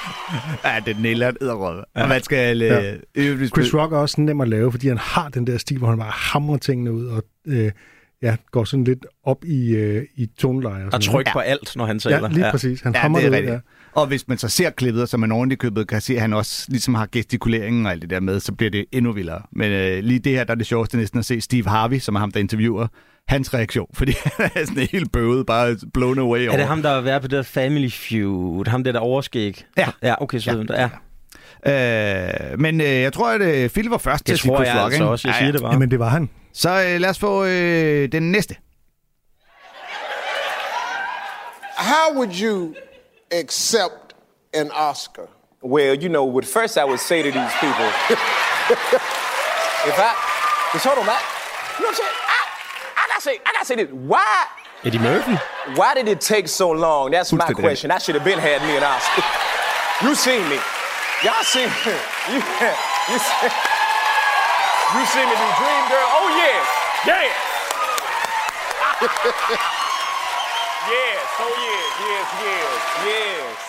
[0.66, 1.84] Ja, den nælder edderrød.
[1.96, 2.62] Og man skal...
[2.62, 2.94] Øh, Ja.
[3.16, 5.88] øve, Chris Rock er også nem at lave, fordi han har den der stil, hvor
[5.90, 7.72] han bare hamrer tingene ud og øh,
[8.22, 10.86] ja, går sådan lidt op i, øh, i toneleje.
[10.94, 12.30] Og tryk på alt, når han Ja, taler.
[12.30, 12.82] lige præcis.
[12.82, 13.60] Han Ja, det er ud, rigtigt.
[13.94, 16.66] Og hvis man så ser klippet, så man ordentligt købet kan se, at han også
[16.70, 19.42] ligesom har gestikuleringen og alt det der med, så bliver det endnu vildere.
[19.52, 22.16] Men øh, lige det her, der er det sjoveste næsten at se Steve Harvey, som
[22.16, 22.88] er ham, der interviewer,
[23.28, 23.88] hans reaktion.
[23.98, 26.54] Fordi han er sådan helt bøvet, bare blown away over.
[26.54, 28.68] Er det ham, der har været på det der Family Feud?
[28.68, 29.64] Ham der, der overskæg?
[29.78, 29.88] Ja.
[30.04, 30.90] Ja, okay, så ja.
[31.66, 32.54] ja.
[32.54, 34.58] øh, Men øh, jeg tror, at øh, Phil var først til Det at sige tror
[34.58, 35.12] Chris jeg Rock, altså ikke?
[35.12, 35.28] også.
[35.28, 35.52] Jeg Ja, siger ja.
[35.54, 35.72] det bare.
[35.74, 36.30] Jamen, det var han.
[36.54, 38.56] Så øh, lad os få øh, den næste.
[41.78, 42.76] How would you
[43.32, 44.14] accept
[44.54, 45.28] an Oscar?
[45.64, 47.88] Well, you know, what first I would say to these people,
[49.90, 50.12] if I,
[50.74, 51.16] just hold on, man.
[51.78, 52.16] You know what I'm saying?
[52.36, 52.42] I,
[53.02, 53.90] I gotta say, I gotta say this.
[53.92, 54.46] Why,
[54.84, 55.36] Eddie Murphy?
[55.76, 57.12] why did it take so long?
[57.12, 57.92] That's my Fuldstændig question.
[57.92, 59.24] I should have been had me an Oscar.
[60.04, 60.60] you seen me.
[61.24, 61.96] Y'all seen me.
[62.30, 62.36] You,
[63.16, 63.52] you, seen,
[64.96, 66.09] you seen me do Dream Girl?
[66.30, 66.68] Yes.
[67.10, 67.36] Yes.
[70.94, 71.28] yes.
[71.40, 71.92] Oh, yes.
[72.10, 72.82] Yes, yes.
[73.08, 73.60] Yes.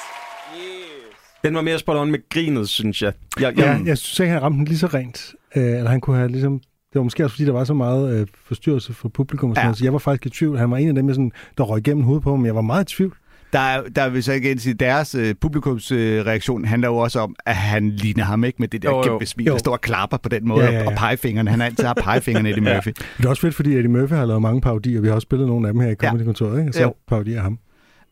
[0.56, 1.14] Yes.
[1.44, 3.12] Den var mere spot on med grinet, synes jeg.
[3.40, 5.34] jeg, jeg Ja, jeg synes ikke, han ramte den lige så rent.
[5.56, 6.58] Øh, eller han kunne have ligesom...
[6.58, 9.50] Det var måske også, fordi der var så meget øh, forstyrrelse for publikum.
[9.50, 9.66] Og sådan Ja.
[9.66, 10.58] noget, så jeg var faktisk i tvivl.
[10.58, 12.60] Han var en af dem, jeg sådan, der røg igennem hovedet på, men jeg var
[12.60, 13.16] meget i tvivl.
[13.52, 17.20] Der er, der vil så igen sige, deres øh, publikumsreaktion øh, reaktion handler jo også
[17.20, 19.52] om, at han ligner ham ikke med det der Jo, kæmpe smil, Jo.
[19.52, 20.86] der står og klapper på den måde, Ja, ja, ja.
[20.86, 21.48] og pegefingeren.
[21.48, 22.90] Han har altid har pegefingeren, Eddie Murphy.
[23.18, 25.00] Det er også fedt, fordi Eddie Murphy har lavet mange parodier.
[25.00, 26.08] Vi har også spillet nogle af dem her i Ja.
[26.08, 26.72] Comedy-kontoret, ikke?
[26.72, 26.94] Så Jo.
[27.08, 27.58] parodier af ham.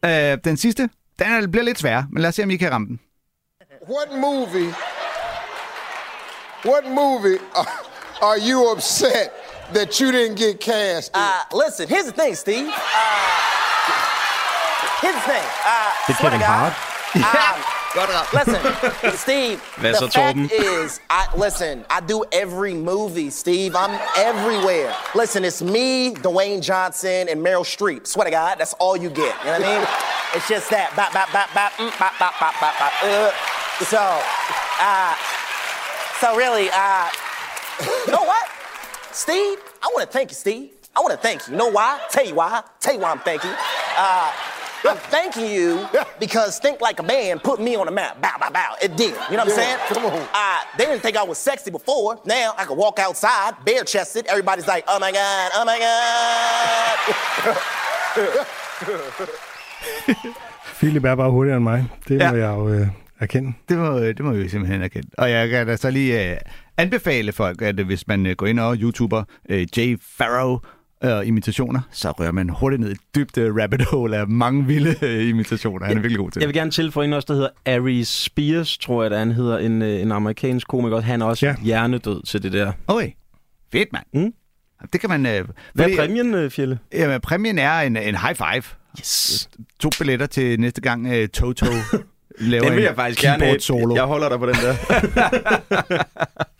[0.05, 0.83] Øh, den sidste,
[1.19, 3.01] den er, bliver lidt svær, men lad os se, om I kan ramme den.
[3.91, 4.75] What movie?
[6.71, 7.67] What movie are,
[8.29, 9.29] are you upset
[9.75, 11.11] that you didn't get cast?
[11.15, 11.21] in?
[11.21, 12.67] Uh, listen, here's the thing, Steve.
[12.67, 13.48] Uh,
[15.03, 15.47] here's the thing.
[15.65, 16.75] Uh, Det swear Kevin God, Hart.
[17.15, 17.79] Um,
[18.35, 18.61] listen,
[19.25, 19.61] Steve.
[19.77, 20.51] Hvad the så, fact Torben?
[20.85, 21.85] is, I listen.
[21.91, 23.75] I do every movie, Steve.
[23.75, 24.93] I'm everywhere.
[25.15, 28.07] Listen, it's me, Dwayne Johnson, and Meryl Streep.
[28.07, 29.35] Swear to God, that's all you get.
[29.41, 29.89] You know what I mean?
[30.35, 30.95] It's just that.
[30.95, 32.93] Bop, bop, bop, bop, mm, bop, bop, bop, bop, bop.
[33.03, 33.33] Uh,
[33.85, 33.97] so,
[34.79, 35.15] uh,
[36.21, 37.09] so really, uh,
[38.07, 38.47] you know what,
[39.11, 39.57] Steve?
[39.83, 40.69] I want to thank you, Steve.
[40.95, 41.53] I want to thank you.
[41.53, 41.99] You know why?
[42.11, 42.63] Tell you why.
[42.81, 43.57] Tell you why I'm thanking you.
[43.97, 44.31] Uh,
[44.85, 45.87] I'm thanking you
[46.21, 48.21] because Think Like a Man put me on the map.
[48.23, 48.75] Bow, bow, bow.
[48.83, 49.15] It did.
[49.31, 49.79] You know what I'm saying?
[49.89, 50.13] come on.
[50.13, 52.19] Uh, they didn't think I was sexy before.
[52.25, 54.27] Now I can walk outside, bare chested.
[54.27, 57.57] Everybody's like, oh my God, oh my God.
[60.81, 61.85] Philip er bare hurtigere end mig.
[62.09, 62.31] Det Ja.
[62.31, 62.87] må jeg jo øh,
[63.21, 63.53] erkende.
[63.69, 65.09] Det må, det må vi simpelthen erkende.
[65.19, 66.37] Og jeg kan da så lige øh,
[66.77, 70.59] anbefale folk, at hvis man øh, går ind og YouTuber øh, Jay Farrow
[71.05, 74.67] øh, imitationer, så rører man hurtigt ned i et dybt øh, rabbit hole af mange
[74.67, 75.87] vilde øh, imitationer.
[75.87, 78.79] Han er virkelig god til Jeg vil gerne tilføje en også, der hedder Ari Spears,
[78.79, 81.01] tror jeg, at han hedder, en, øh, en amerikansk komiker.
[81.01, 81.55] Han er også Ja.
[81.63, 82.73] hjernedød til det der.
[82.87, 83.11] Okay.
[83.73, 84.05] Fedt, mand.
[84.27, 84.33] Mm.
[84.93, 85.27] Det kan man...
[85.27, 86.79] Øh, Hvad er præmien, øh, Fjelle?
[86.93, 88.63] Jamen, præmien er en, en high five.
[89.01, 89.51] Yes.
[89.81, 91.67] To billetter til næste gang uh, Toto
[92.41, 93.95] laver Den vil en jeg faktisk gerne solo.
[93.95, 94.75] Jeg holder dig på den der.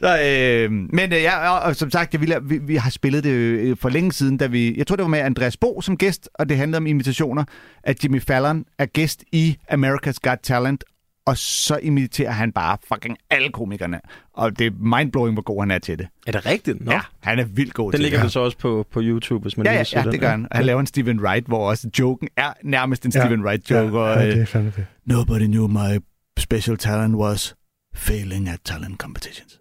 [0.00, 3.24] Så, øh, men øh, ja, og, og som sagt, jeg ville, vi, vi har spillet
[3.24, 5.96] det øh, for længe siden, da vi, jeg tror det var med Andreas Bo som
[5.96, 7.44] gæst, og det handlede om imitationer,
[7.84, 10.84] at Jimmy Fallon er gæst i America's Got Talent,
[11.26, 14.00] og så imiterer han bare fucking alle komikerne.
[14.34, 16.06] Og det er mindblowing, hvor god han er til det.
[16.26, 16.84] er det rigtigt?
[16.84, 16.92] Nå.
[16.92, 18.22] Ja, han er vildt god Den til ligger det.
[18.24, 20.12] vel så også på, på YouTube, hvis man Ja, lige ja, vil se ja, den.
[20.12, 20.46] det gør han.
[20.52, 23.96] Han laver en Stephen Wright, hvor også joken er nærmest en Stephen Wright joke.
[23.98, 24.86] Ja, og, ja, øh, det er fandme det.
[25.06, 25.98] Nobody knew my
[26.38, 27.54] special talent was
[27.94, 29.60] failing at talent competitions.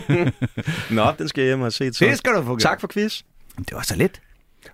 [0.96, 1.84] Nå, den skal jeg hjem og se.
[1.90, 3.22] Det skal du få Tak for quiz.
[3.58, 4.22] Det var så lidt.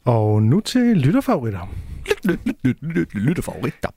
[0.05, 1.75] Og nu til lytterfavoritter.
[3.13, 3.89] Lyttefavoritter.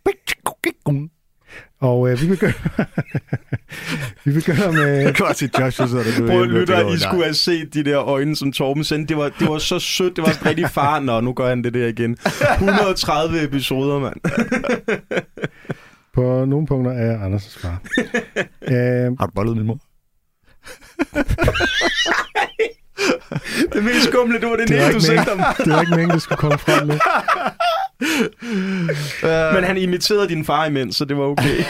[1.81, 2.53] Og øh, vi begynder,
[4.25, 5.01] vi begynder med...
[5.05, 6.27] Jeg kan også se Josh, så er det nu.
[6.27, 9.07] Prøv at lytte, I skulle have set de der øjne, som Torben sendte.
[9.07, 10.15] Det var, det var så sødt.
[10.15, 10.99] Det var sådan rigtig far.
[10.99, 12.17] Nå, nu gør han det der igen.
[12.53, 14.15] 130 episoder, mand.
[16.13, 17.81] På nogle punkter er jeg Anders' far.
[18.73, 19.79] øh, Har du bollet min mor?
[23.73, 25.55] Det mest skumle, det var det det, næste, du ikke sendte ham.
[25.65, 26.99] det var ikke meningen, det skulle komme frem med.
[29.55, 31.63] Men han imiterede din far imens, så det var okay.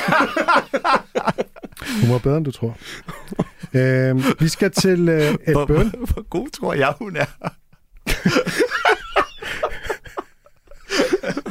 [2.01, 2.77] Hun var bedre, end du tror.
[3.73, 5.89] øh, vi skal til øh, Hvor, Byrne.
[5.89, 7.25] hvor, hvor god tror jeg, hun er?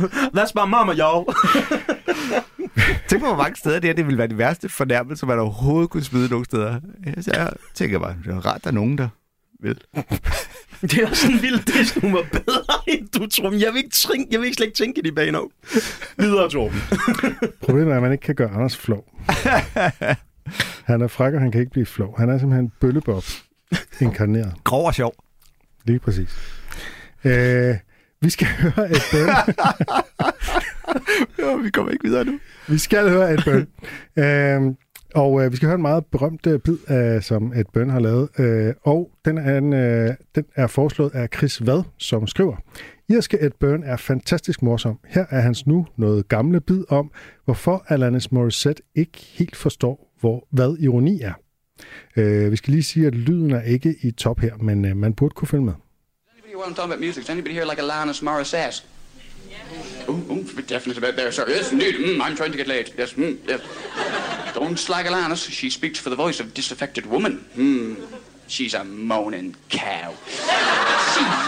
[0.36, 1.24] That's my mama, y'all.
[3.08, 5.90] Tænk på, hvor mange steder det her, det ville være de værste fornærmelser, man overhovedet
[5.90, 6.80] kunne smide nogle steder.
[7.20, 9.08] Så jeg tænker bare, det er rart, der er nogen, der
[9.62, 9.78] vil.
[10.82, 13.50] Det er også sådan vildt, det er hun var bedre, end du tror.
[13.50, 15.40] Men Jeg vil ikke, tænke, jeg vil ikke slet ikke tænke i de baner.
[16.16, 16.80] Videre, Torben.
[17.62, 19.04] Problemet er, at man ikke kan gøre Anders flov.
[20.84, 22.18] Han er fræk, og han kan ikke blive flov.
[22.18, 23.24] Han er simpelthen bøllebob
[24.00, 24.52] inkarneret.
[24.64, 25.14] Grov og sjov.
[25.84, 26.28] Lige præcis.
[27.24, 27.74] Øh,
[28.22, 29.28] vi skal høre et bøn.
[31.40, 32.38] Jo, vi kommer ikke videre nu.
[32.68, 33.66] vi skal høre et bøn.
[34.24, 34.74] øh,
[35.14, 38.00] og øh, vi skal høre en meget berømt øh, bid, øh, som et bøn har
[38.00, 38.28] lavet.
[38.38, 42.56] Øh, og den er, en, øh, den er foreslået af Chris Vad, som skriver.
[43.08, 44.98] Irske Ed Byrne er fantastisk morsom.
[45.06, 47.10] Her er hans nu noget gamle bid om,
[47.44, 51.32] hvorfor Alanis Morissette ikke helt forstår, hvor, hvad ironi er.
[52.16, 55.14] Øh, vi skal lige sige, at lyden er ikke i top her, men øh, man
[55.14, 55.72] burde kunne følge med.
[56.60, 58.82] While I'm talking about music, does anybody here like Alanis Morissette?
[60.06, 61.46] Oh, oh, definite about there, sir.
[61.48, 61.94] Yes, indeed.
[61.94, 62.92] Mm, I'm trying to get laid.
[62.98, 63.62] Yes, mm, yes.
[64.52, 65.48] Don't slag Alanis.
[65.48, 67.46] She speaks for the voice of disaffected woman.
[67.54, 67.94] Hmm.
[68.46, 70.12] She's a moaning cow.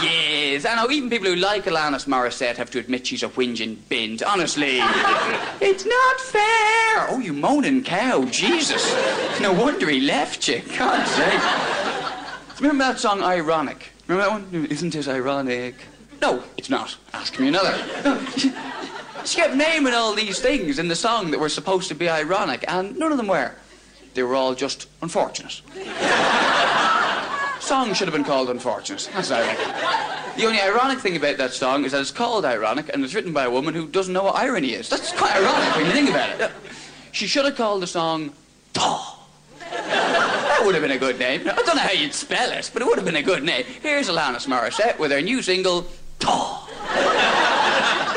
[0.01, 0.65] she is.
[0.65, 4.23] I know even people who like Alanis Morissette have to admit she's a whinging bint.
[4.23, 4.77] Honestly,
[5.61, 7.05] it's not fair.
[7.09, 8.25] Oh, you moaning cow.
[8.25, 8.91] Jesus.
[9.39, 10.63] No wonder he left you.
[10.75, 12.59] God's sake.
[12.59, 13.92] Remember that song Ironic?
[14.07, 14.65] Remember that one?
[14.65, 15.75] Isn't it ironic?
[16.21, 16.97] No, it's not.
[17.13, 17.75] Ask me another.
[18.03, 18.25] No.
[19.25, 22.65] She kept naming all these things in the song that were supposed to be ironic,
[22.67, 23.55] and none of them were.
[24.15, 25.61] They were all just unfortunate.
[27.63, 29.09] song should have been called Unfortunate.
[29.13, 30.37] That's what I reckon.
[30.37, 33.31] The only ironic thing about that song is that it's called ironic and it's written
[33.31, 34.89] by a woman who doesn't know what irony is.
[34.89, 36.51] That's quite ironic when you think about it.
[37.13, 38.33] She should have called the song
[38.73, 39.19] Taw.
[40.63, 41.41] That would have been a good name.
[41.41, 43.65] I don't know how you'd spell it, but it would have been a good name.
[43.81, 45.85] Here's Alanis Morissette with her new single,
[46.19, 46.65] Taw.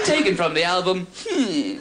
[0.05, 1.79] Taken from the album, Hmm.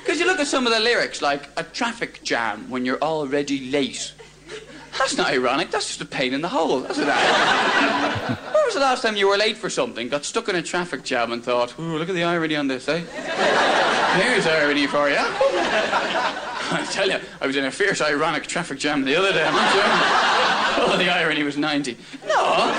[0.00, 3.70] Because you look at some of the lyrics, like a traffic jam when you're already
[3.70, 4.12] late.
[4.98, 6.80] That's not ironic, that's just a pain in the hole.
[6.80, 8.54] That's what that is.
[8.54, 11.02] When was the last time you were late for something, got stuck in a traffic
[11.02, 12.98] jam and thought, ooh, look at the irony on this, eh?
[14.20, 15.16] Here's irony for you.
[15.20, 19.54] I tell you, I was in a fierce ironic traffic jam the other day, I'm
[19.54, 20.34] not sure.
[20.80, 21.96] Oh, the irony was 90.
[22.28, 22.72] No,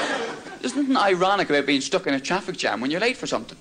[0.61, 3.57] there's nothing ironic about being stuck in a traffic jam when you're late for something.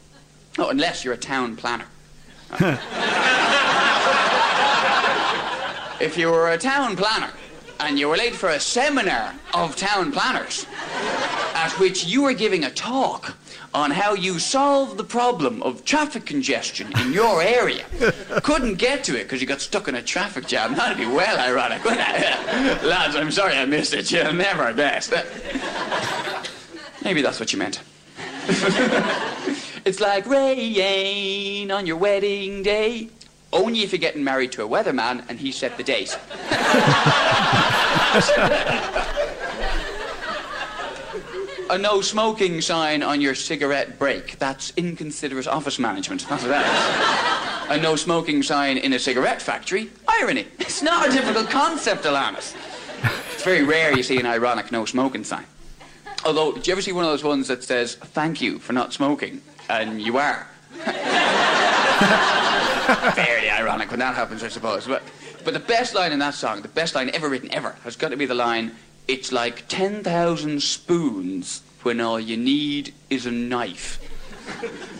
[0.59, 1.87] Oh, unless you're a town planner.
[6.01, 7.33] if you were a town planner
[7.81, 10.67] and you were late for a seminar of town planners,
[11.59, 13.35] at which you were giving a talk
[13.75, 17.85] on how you solve the problem of traffic congestion in your area.
[18.45, 20.77] Couldn't get to it because you got stuck in a traffic jam.
[20.77, 22.85] That'd be well ironic, wouldn't it?
[22.85, 24.11] Lads, I'm sorry I missed it.
[24.13, 25.13] You'll never guess.
[27.03, 27.81] Maybe that's what you meant.
[29.85, 33.09] it's like rain on your wedding day.
[33.53, 36.17] Only if you're getting married to a weatherman and he set the date.
[41.71, 44.39] A no smoking sign on your cigarette break.
[44.39, 46.27] That's inconsiderate office management.
[46.29, 47.79] That's what that is.
[47.79, 49.91] A no smoking sign in a cigarette factory.
[50.09, 50.47] Irony.
[50.59, 52.57] It's not a difficult concept, Alanis.
[53.33, 55.45] It's very rare you see an ironic no smoking sign.
[56.25, 58.93] Although, do you ever see one of those ones that says, thank you for not
[58.93, 59.41] smoking?
[59.69, 60.47] And you are.
[63.15, 64.87] Fairly ironic when that happens, I suppose.
[64.87, 65.03] But,
[65.45, 68.09] but the best line in that song, the best line ever written ever, has got
[68.09, 68.75] to be the line,
[69.09, 73.99] it's like 10,000 spoons when all you need is a knife.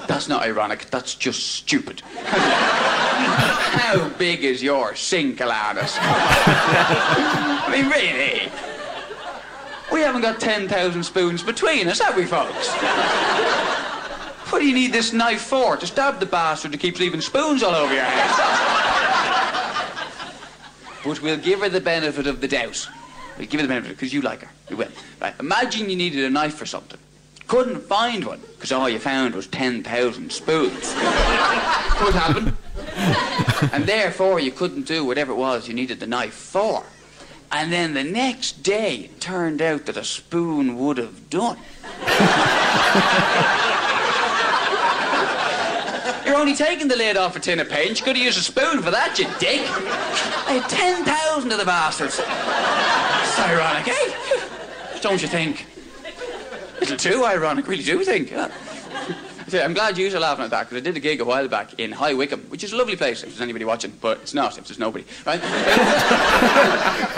[0.07, 2.01] That's not ironic, that's just stupid.
[2.25, 5.99] How big is your sink, Alanis?
[6.01, 8.51] I mean, really?
[9.93, 12.69] We haven't got 10,000 spoons between us, have we, folks?
[14.51, 15.77] What do you need this knife for?
[15.77, 18.39] To stab the bastard who keeps leaving spoons all over your house?
[21.05, 22.89] but we'll give her the benefit of the doubt.
[23.39, 24.51] We'll give her the benefit because you like her.
[24.69, 24.89] You will.
[25.21, 25.35] Right.
[25.39, 26.99] Imagine you needed a knife for something.
[27.47, 30.75] Couldn't find one because all you found was 10,000 spoons.
[30.93, 32.57] Could happen.
[33.73, 36.85] and therefore you couldn't do whatever it was you needed the knife for.
[37.51, 41.57] And then the next day, it turned out that a spoon would have done.
[46.27, 47.99] You're only taking the lid off a tin of paint.
[47.99, 49.63] You could have used a spoon for that, you dick.
[50.47, 52.21] I had 10,000 of the bastards.
[53.39, 55.01] Ironic, eh?
[55.01, 55.67] Don't you think?
[56.77, 58.31] A Little too ironic, really do think.
[58.31, 58.51] Yeah.
[59.55, 61.79] I'm glad you are laughing at that because I did a gig a while back
[61.79, 64.59] in High Wycombe, which is a lovely place if there's anybody watching, but it's not
[64.59, 65.41] if there's nobody, right?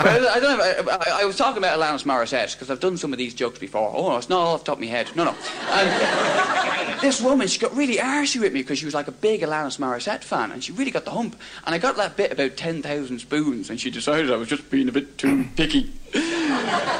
[0.03, 0.91] I don't know.
[0.91, 3.91] I, I, was talking about Alanis Morissette because I've done some of these jokes before.
[3.93, 5.09] Oh, it's not all off the top of my head.
[5.15, 5.35] No, no.
[5.69, 9.41] And this woman, she got really arsy with me because she was like a big
[9.41, 11.39] Alanis Morissette fan, and she really got the hump.
[11.65, 14.87] And I got that bit about 10,000 spoons, and she decided I was just being
[14.87, 15.91] a bit too picky.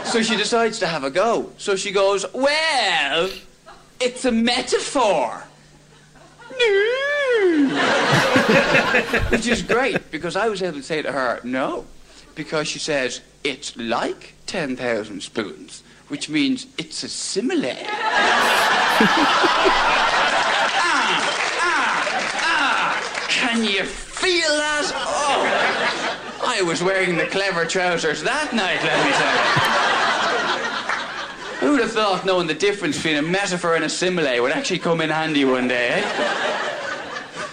[0.05, 1.51] so she decides to have a go.
[1.57, 3.29] So she goes, well.
[4.03, 5.43] It's a metaphor.
[6.59, 7.77] No.
[9.29, 11.85] Which is great because I was able to say to her, no.
[12.33, 17.77] Because she says, it's like 10,000 spoons, which means it's a simile.
[17.77, 17.91] ah,
[21.61, 21.77] ah,
[22.41, 23.27] ah.
[23.29, 24.91] Can you feel that?
[24.95, 30.00] Oh, I was wearing the clever trousers that night, let me tell you.
[31.61, 34.99] Who'd have thought knowing the difference between a metaphor and a simile would actually come
[34.99, 36.03] in handy one day, eh?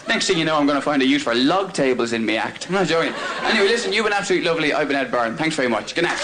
[0.09, 2.39] Next thing you know, I'm going to find a use for log tables in me
[2.39, 2.67] act.
[2.69, 3.13] I'm not joking.
[3.45, 4.73] Anyway, listen, you've been absolutely lovely.
[4.73, 5.37] I've been Ed Byrne.
[5.37, 5.95] Thanks very much.
[5.95, 6.21] Good night.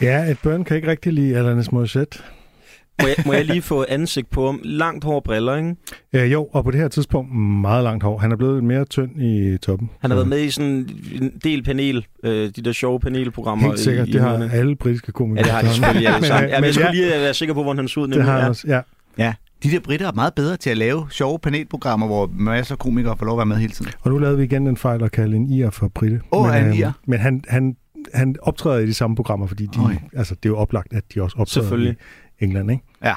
[0.00, 2.22] Ja, et børn kan ikke rigtig lide Alanis Morissette.
[3.02, 4.60] Må jeg, må jeg lige få ansigt på ham?
[4.64, 5.76] Langt hår briller, ikke?
[6.12, 8.18] Øh, jo, og på det her tidspunkt meget langt hår.
[8.18, 9.90] Han er blevet mere tynd i toppen.
[10.00, 10.88] Han har været med i sådan
[11.20, 13.66] en del panel, øh, de der sjove panelprogrammer.
[13.68, 14.52] Helt sikkert, i, det i har nullerne.
[14.52, 15.38] alle britiske komikere.
[15.38, 16.42] Ja, det har de selvfølgelig alle sammen.
[16.44, 18.08] Men, Ja, men jeg men skulle ja, lige være sikker på, hvordan han så ud.
[18.08, 18.48] Det har han Ja.
[18.48, 18.80] også, ja.
[19.18, 22.78] Ja, de der britter er meget bedre til at lave sjove panelprogrammer, hvor masser af
[22.78, 23.90] komikere får lov at være med hele tiden.
[24.00, 26.20] Og nu lavede vi igen den fejl at kalde en ir for Britte.
[26.32, 26.90] Åh, men, er han øhm, ir?
[27.06, 27.76] Men han, han,
[28.14, 31.22] han optræder i de samme programmer, fordi de, altså, det er jo oplagt, at de
[31.22, 31.92] også optræder Selvfølgelig.
[31.92, 31.96] i
[32.40, 32.84] England, ikke?
[33.04, 33.14] Ja.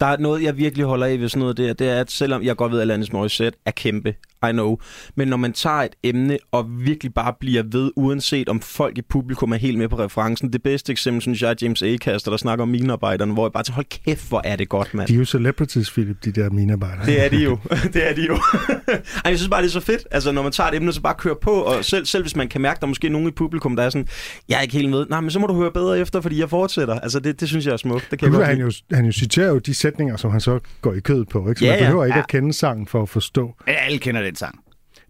[0.00, 2.42] Der er noget, jeg virkelig holder af ved sådan noget der, det er, at selvom
[2.42, 4.14] jeg godt ved, at Alanis Morissette er kæmpe,
[4.48, 4.76] i know,
[5.16, 9.02] men når man tager et emne og virkelig bare bliver ved, uanset om folk i
[9.02, 12.38] publikum er helt med på referencen, det bedste eksempel, synes jeg, er James Acaster, der
[12.38, 15.08] snakker om minearbejderne, hvor jeg bare tænker, hold kæft, hvor er det godt, mand.
[15.08, 17.06] De er jo celebrities, Philip, de der minearbejdere.
[17.06, 17.58] Det er de jo.
[17.94, 18.34] det er de jo.
[18.88, 20.06] Ej, jeg synes bare, det er så fedt.
[20.10, 21.50] Altså, når man tager et emne, så bare kører på.
[21.50, 23.90] Og selv, selv hvis man kan mærke, der er måske nogen i publikum, der er
[23.90, 24.06] sådan,
[24.48, 25.06] jeg er ikke helt med.
[25.10, 27.00] Nej, men så må du høre bedre efter, fordi jeg fortsætter.
[27.00, 28.08] Altså, det, det synes jeg er smukt.
[28.10, 30.30] Det kan Nu jeg er godt han, jo, han jo citerer jo de sætninger, som
[30.30, 31.58] han så går i kødet på, ikke?
[31.58, 31.84] Så Ja, man ja.
[31.84, 32.22] behøver ikke Ja.
[32.22, 33.54] at kende sangen for at forstå.
[33.66, 34.60] Ja, Alle kender den sang.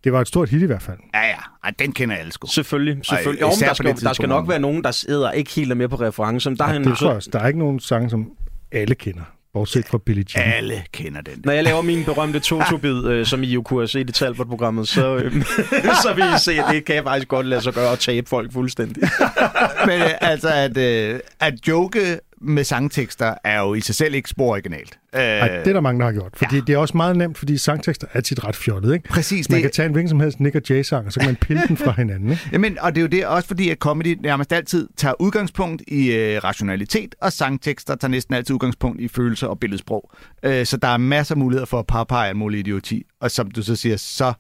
[0.05, 0.99] Det var et stort hit i hvert fald.
[1.15, 1.35] Ja, ja.
[1.65, 2.47] Ej, den kender alle sgu.
[2.47, 3.43] Selvfølgelig, selvfølgelig.
[3.43, 5.89] Ej, Jo, der, skal, der skal nok være nogen, der sidder ikke helt er med
[5.89, 6.57] på referencen.
[6.57, 7.23] Der er Ja, han, det tror jeg.
[7.33, 8.31] Der er ikke nogen sange, som
[8.73, 10.53] alle kender, bortset fra Billie Jean.
[10.53, 11.43] Alle kender den.
[11.45, 14.89] når jeg laver min berømte Toto-bid, øh, som I jo kunne have set i Talbot-programmet,
[14.89, 15.33] så, øh,
[16.05, 18.29] så vil I se, at det kan jeg faktisk godt lade sig gøre at tabe
[18.29, 19.03] folk fuldstændig.
[19.87, 24.29] Men øh, altså, at, øh, at joke med sangtekster er jo i sig selv ikke
[24.29, 24.99] spor originalt.
[25.15, 26.33] Øh, Ej, det er der mange, der har gjort.
[26.37, 26.61] Fordi ja.
[26.67, 29.09] det er også meget nemt, fordi sangtekster er tit ret fjollet, ikke?
[29.09, 31.29] Præcis, Man det- kan tage en hvilken som helst Nick og Jay-sang, og så kan
[31.29, 32.49] man pille den fra hinanden, ikke?
[32.53, 36.13] Jamen, og det er jo det også fordi, at comedy nærmest altid tager udgangspunkt i
[36.13, 40.11] øh, rationalitet, og sangtekster tager næsten altid udgangspunkt i følelser og billedsprog.
[40.43, 43.03] Øh, så der er masser af muligheder for at påpege en mulig idioti.
[43.21, 44.33] Og som du så siger, så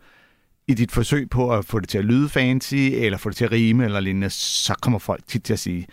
[0.68, 3.44] i dit forsøg på at få det til at lyde fancy, eller få det til
[3.44, 5.87] at rime eller lignende, så kommer folk tit til at sige,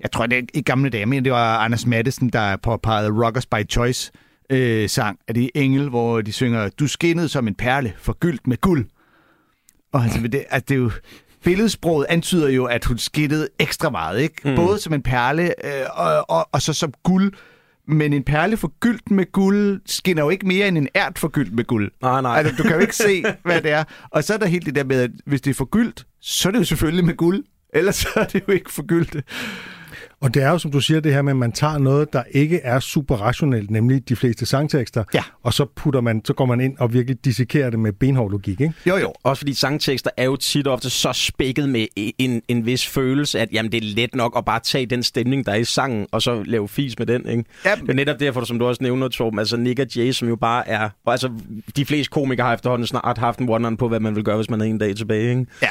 [0.00, 3.46] jeg tror, det er i gamle dage, men det var Anders Madsen, der påpegede Rockers
[3.46, 4.12] by Choice
[4.50, 8.60] øh, sang af det Engel, hvor de synger, du skinnede som en perle, forgyldt med
[8.60, 8.86] guld.
[9.92, 10.90] Og altså, det, altså, det er jo...
[11.44, 14.34] Billedsproget antyder jo, at hun skittede ekstra meget, ikke?
[14.44, 14.56] Mm.
[14.56, 17.32] Både som en perle øh, og, og, og så som guld.
[17.88, 21.64] Men en perle forgyldt med guld skinner jo ikke mere end en ært forgyldt med
[21.64, 21.92] guld.
[22.02, 22.38] Nej, nej.
[22.38, 23.84] Altså, du kan jo ikke se, hvad det er.
[24.10, 26.52] Og så er der helt det der med, at hvis det er forgyldt, så er
[26.52, 27.44] det jo selvfølgelig med guld.
[27.74, 29.16] Ellers så er det jo ikke forgyldt.
[30.22, 32.22] Og det er jo, som du siger, det her med, at man tager noget, der
[32.30, 35.22] ikke er super rationelt, nemlig de fleste sangtekster, Ja.
[35.42, 38.60] og så, putter man, så går man ind og virkelig dissekerer det med benhård logik,
[38.60, 38.74] ikke?
[38.86, 39.12] Jo, jo.
[39.22, 41.86] Også fordi sangtekster er jo tit og ofte så spækket med
[42.18, 45.46] en, en vis følelse, at jamen, det er let nok at bare tage den stemning,
[45.46, 47.28] der er i sangen, og så lave fis med den.
[47.28, 47.44] Ikke?
[47.64, 47.74] Ja.
[47.74, 50.36] Det er netop derfor, som du også nævner, Torben, altså Nick og Jay, som jo
[50.36, 50.88] bare er...
[51.04, 51.30] Og altså,
[51.76, 54.50] de fleste komikere har efterhånden snart haft en one på, hvad man vil gøre, hvis
[54.50, 55.30] man er en dag tilbage.
[55.30, 55.46] Ikke?
[55.62, 55.68] Ja.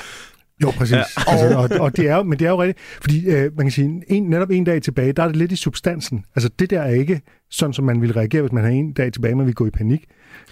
[0.63, 0.95] Jo, præcis.
[0.95, 1.03] Ja.
[1.27, 3.71] Altså, og, og det er jo, men det er jo rigtigt, fordi øh, man kan
[3.71, 6.25] sige, en, netop en dag tilbage, der er det lidt i substansen.
[6.35, 9.13] Altså det der er ikke sådan, som man ville reagere, hvis man har en dag
[9.13, 10.03] tilbage, man vil gå i panik.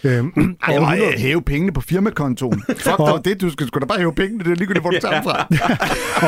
[0.03, 2.61] Øhm, Ej, og og hundrede- øh, hæve pengene på firmakontoen.
[2.77, 4.97] Fuck dog det, du skal sgu da bare hæve pengene, det er ligegyldigt, hvor du
[5.01, 5.47] tager fra.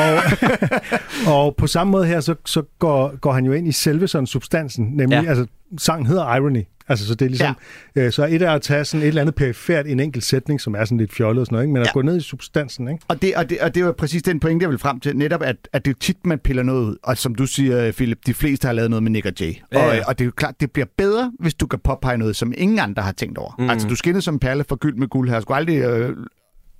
[1.26, 4.08] og, og på samme måde her, så, så går, går han jo ind i selve
[4.08, 5.28] sådan substansen, nemlig, ja.
[5.28, 5.46] altså
[5.78, 6.62] sangen hedder Irony.
[6.90, 7.54] Altså, så det er ligesom,
[7.96, 8.00] ja.
[8.06, 10.60] øh, så et er at tage sådan et eller andet perifært i en enkelt sætning,
[10.60, 11.72] som er sådan lidt fjollet og sådan noget, ikke?
[11.72, 11.92] men at Ja.
[11.92, 13.00] gå ned i substansen, ikke?
[13.08, 15.16] Og det, og, det, og det var præcis den pointe, jeg vil frem til.
[15.16, 16.96] Netop, at, at det er tit, man piller noget ud.
[17.02, 19.54] Og som du siger, Philip, de fleste har lavet noget med Nick og Jay.
[19.72, 20.04] Ja, Og, ja.
[20.06, 22.78] og det er jo klart, det bliver bedre, hvis du kan påpege noget, som ingen
[22.78, 23.54] andre har tænkt over.
[23.58, 23.70] Mm.
[23.70, 25.34] Altså, du skinnede som en perle for gyld med guld her.
[25.36, 26.16] Jeg skulle aldrig øh,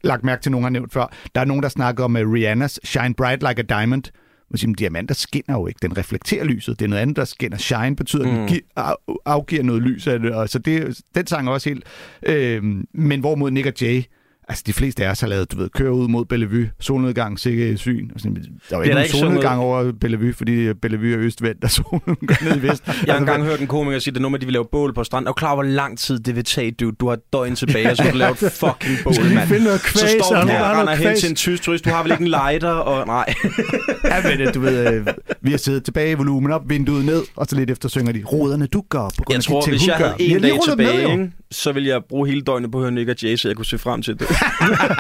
[0.05, 1.13] lagt mærke til, nogen har nævnt før.
[1.35, 4.03] Der er nogen, der snakker om uh, Rihannas Shine Bright Like a Diamond.
[4.51, 5.79] Man siger, diamanter skinner jo ikke.
[5.83, 6.79] Den reflekterer lyset.
[6.79, 7.57] Det er noget andet, der skinner.
[7.57, 8.95] Shine betyder, at den gi- af,
[9.27, 10.33] afgiver noget lys af det.
[10.33, 11.85] Og så det, den sang er også helt...
[12.23, 12.63] Øh,
[12.95, 14.03] men hvorimod Nick og Jay,
[14.51, 17.77] altså de fleste af os har lavet, du ved, køre ud mod Bellevue, solnedgang, sikke
[17.77, 18.11] syn.
[18.15, 18.37] Og sådan,
[18.71, 22.57] der var ikke nogen solnedgang over Bellevue, fordi Bellevue er østvendt, og solen går ned
[22.57, 22.83] i vest.
[22.87, 24.65] Jeg har Altså, engang hørt en komiker sige, at det er noget de vil lave
[24.73, 25.29] bål på stranden.
[25.29, 26.91] Og klar, hvor lang tid det vil tage, du.
[27.01, 29.49] Du har et døgn tilbage, og så skal du lave et fucking bål, mand.
[29.49, 31.37] finde noget så kvæs, står og du er der og render noget hen til en
[31.37, 31.85] tysk turist.
[31.85, 32.71] Du har vel ikke en lighter?
[32.71, 33.35] Og nej.
[34.05, 35.07] Ja, men øh, du ved, øh,
[35.43, 38.67] vi har siddet tilbage, volumen op, vinduet ned, og så lidt efter synger de, roderne
[38.67, 40.37] du gør på grund Jeg af tror, de ting, hvis jeg havde gør." Vi har
[40.37, 43.37] en dag tilbage, så ville jeg bruge hele døgnet på at høre Nick og Jay,
[43.37, 44.27] så jeg kunne se frem til det.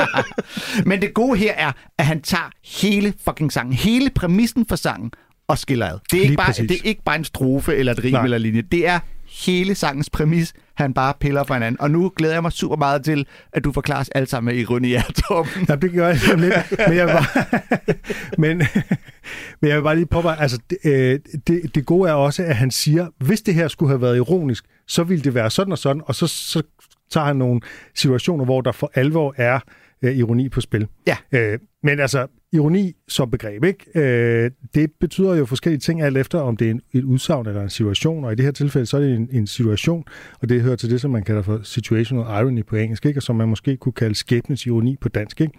[0.88, 5.10] Men det gode her er, at han tager hele fucking sangen, hele præmissen for sangen,
[5.48, 5.98] og skiller ad.
[6.10, 6.68] Det er, ikke bare, præcis.
[6.68, 8.24] det er ikke bare en strofe eller et rim Nej.
[8.24, 8.62] eller linje.
[8.62, 8.98] Det er
[9.30, 11.80] hele sangens præmis, han bare piller fra hinanden.
[11.80, 14.62] Og nu glæder jeg mig super meget til, at du forklarer os alle sammen med
[14.62, 15.50] ironi i Torben.
[15.68, 16.54] Ja, det gør jeg lidt.
[16.88, 17.60] Men jeg vil bare,
[18.42, 18.58] men,
[19.60, 22.56] men jeg vil bare lige påpege, altså det, øh, det, det gode er også, at
[22.56, 25.78] han siger, hvis det her skulle have været ironisk, så ville det være sådan og
[25.78, 26.62] sådan, og så, så
[27.10, 27.60] tager han nogle
[27.94, 29.60] situationer, hvor der for alvor er
[30.02, 30.86] øh, ironi på spil.
[31.06, 31.16] Ja.
[31.32, 33.86] Øh, men altså, ironi som begreb, ikke?
[33.94, 37.62] Øh, det betyder jo forskellige ting, alt efter om det er en, et udsagn eller
[37.62, 40.04] en situation, og i det her tilfælde, så er det en, en situation,
[40.40, 43.18] og det hører til det, som man kalder for situational irony på engelsk, ikke?
[43.18, 45.40] og som man måske kunne kalde skæbnens ironi på dansk.
[45.40, 45.52] Ikke?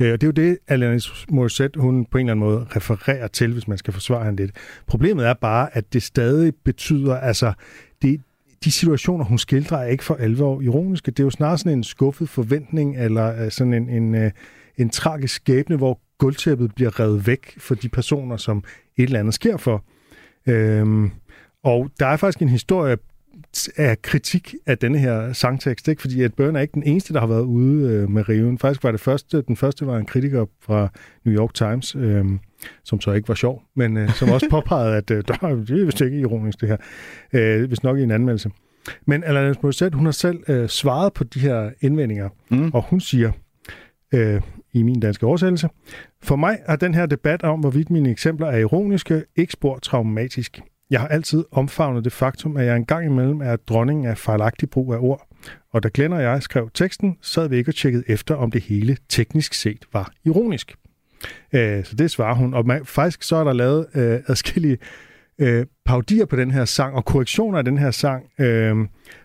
[0.00, 3.28] Øh, og det er jo det, Alanis Morissette, hun på en eller anden måde refererer
[3.28, 4.56] til, hvis man skal forsvare hende lidt.
[4.86, 7.52] Problemet er bare, at det stadig betyder, altså,
[8.02, 8.20] det,
[8.64, 11.10] de situationer, hun skildrer, er ikke for alvor ironiske.
[11.10, 14.30] Det er jo snarere sådan en skuffet forventning, eller øh, sådan en, en, øh,
[14.76, 18.64] en tragisk skæbne, hvor gulvtæppet bliver revet væk for de personer, som
[18.96, 19.84] et eller andet sker for.
[20.46, 21.10] Øhm,
[21.64, 22.96] og der er faktisk en historie
[23.76, 26.00] af kritik af denne her sangtekst, ikke?
[26.00, 28.58] fordi at Byrne er ikke den eneste, der har været ude øh, med riven.
[28.58, 30.88] Faktisk var det første, den første var en kritiker fra
[31.24, 32.24] New York Times, øh,
[32.84, 35.84] som så ikke var sjov, men øh, som også påpegede, at øh, der, det er
[35.84, 36.76] vist ikke ironisk det her,
[37.32, 38.50] øh, hvis nok i en anmeldelse.
[39.06, 42.70] Men Alanis Morissette, hun har selv øh, svaret på de her indvendinger, mm.
[42.74, 43.32] og hun siger,
[44.14, 44.40] øh,
[44.72, 45.68] i min danske oversættelse,
[46.22, 50.60] for mig er den her debat om, hvorvidt mine eksempler er ironiske, ikke spor traumatisk.
[50.90, 54.94] Jeg har altid omfavnet det faktum, at jeg engang imellem er dronningen af fejlagtig brug
[54.94, 55.28] af ord.
[55.72, 58.62] Og da Glenn og jeg skrev teksten, sad vi ikke og tjekkede efter, om det
[58.62, 60.74] hele teknisk set var ironisk.
[61.52, 62.54] Øh, så det svarer hun.
[62.54, 64.78] Og man, faktisk så er der lavet øh, adskillige
[65.38, 68.24] øh, paudier på den her sang, og korrektioner af den her sang.
[68.38, 68.76] Øh,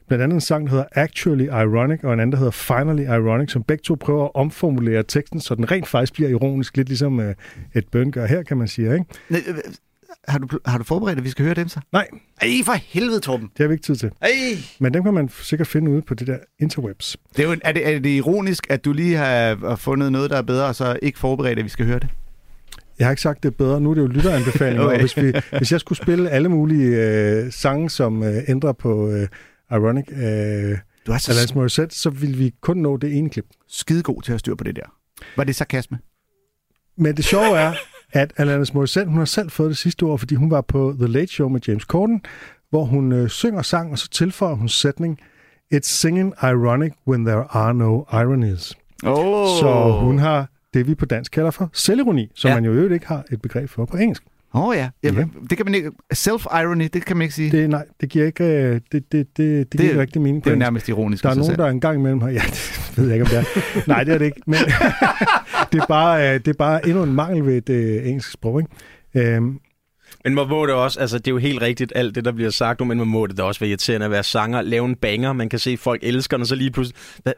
[0.07, 3.51] blandt andet en sang, der hedder Actually Ironic, og en anden, der hedder Finally Ironic,
[3.51, 7.19] som begge to prøver at omformulere teksten, så den rent faktisk bliver ironisk, lidt ligesom
[7.19, 7.35] øh,
[7.73, 8.93] et bøn gør her, kan man sige.
[8.93, 9.05] Ikke?
[9.31, 9.39] Øh,
[10.27, 11.79] har du, har du forberedt, at vi skal høre dem så?
[11.91, 12.07] Nej,
[12.41, 13.47] Ej, for helvede, Torben.
[13.57, 14.11] det har vi ikke tid til.
[14.21, 14.29] Ej.
[14.79, 17.17] Men dem kan man sikkert finde ude på det der interwebs.
[17.37, 20.37] Det er, jo, er, det, er det ironisk, at du lige har, fundet noget, der
[20.37, 22.07] er bedre, og så ikke forberedt, at vi skal høre det?
[22.99, 23.81] Jeg har ikke sagt det er bedre.
[23.81, 24.93] Nu er det jo lytteranbefalinger, Okay.
[24.95, 29.09] og hvis, vi, hvis jeg skulle spille alle mulige øh, sange, som øh, ændrer på
[29.11, 29.27] øh,
[29.71, 33.45] Ironic øh, Du er så Alanis Morissette, så vil vi kun nå det ene klip.
[33.67, 34.95] skidegod til at styre på det der.
[35.37, 35.99] Var det sarkasme?
[36.97, 37.73] Men det sjove er,
[38.13, 41.07] at Alanis Morissette, hun har selv fået det sidste år, fordi hun var på The
[41.07, 42.21] Late Show med James Corden,
[42.69, 45.19] hvor hun øh, synger sang, og så tilføjer hun sætning,
[45.75, 48.73] It's singing ironic when there are no ironies.
[49.05, 49.47] Oh.
[49.59, 52.55] Så hun har det, vi på dansk kalder for selvironi, som Ja.
[52.55, 54.23] man jo i øvrigt ikke har et begreb for på engelsk.
[54.55, 54.89] Åh oh, ja.
[55.03, 55.91] Jamen, det kan man ikke...
[56.13, 57.51] Self-irony, det kan man ikke sige.
[57.51, 60.21] Det, Det, nej, det giver ikke, øh, det, det, det, det, det giver ikke rigtig
[60.21, 60.43] mening.
[60.43, 61.23] det er jo nærmest ironisk.
[61.23, 61.57] Der er nogen, selv.
[61.57, 62.29] der en gang imellem har...
[62.39, 62.41] Ja,
[62.95, 63.87] det ved jeg ikke, om det er.
[63.87, 64.41] Nej, det er det ikke.
[64.47, 64.59] Men
[65.73, 68.61] det, er bare, øh, det er bare endnu en mangel ved det øh, engelske sprog.
[68.61, 69.35] Ikke?
[69.35, 69.59] Øhm,
[70.23, 72.49] Men man må det også, altså det er jo helt rigtigt alt det, der bliver
[72.49, 74.95] sagt nu, men man må det da også være irriterende at være sanger, lave en
[74.95, 77.33] banger, man kan se, folk elsker den, og så lige pludselig, hvad,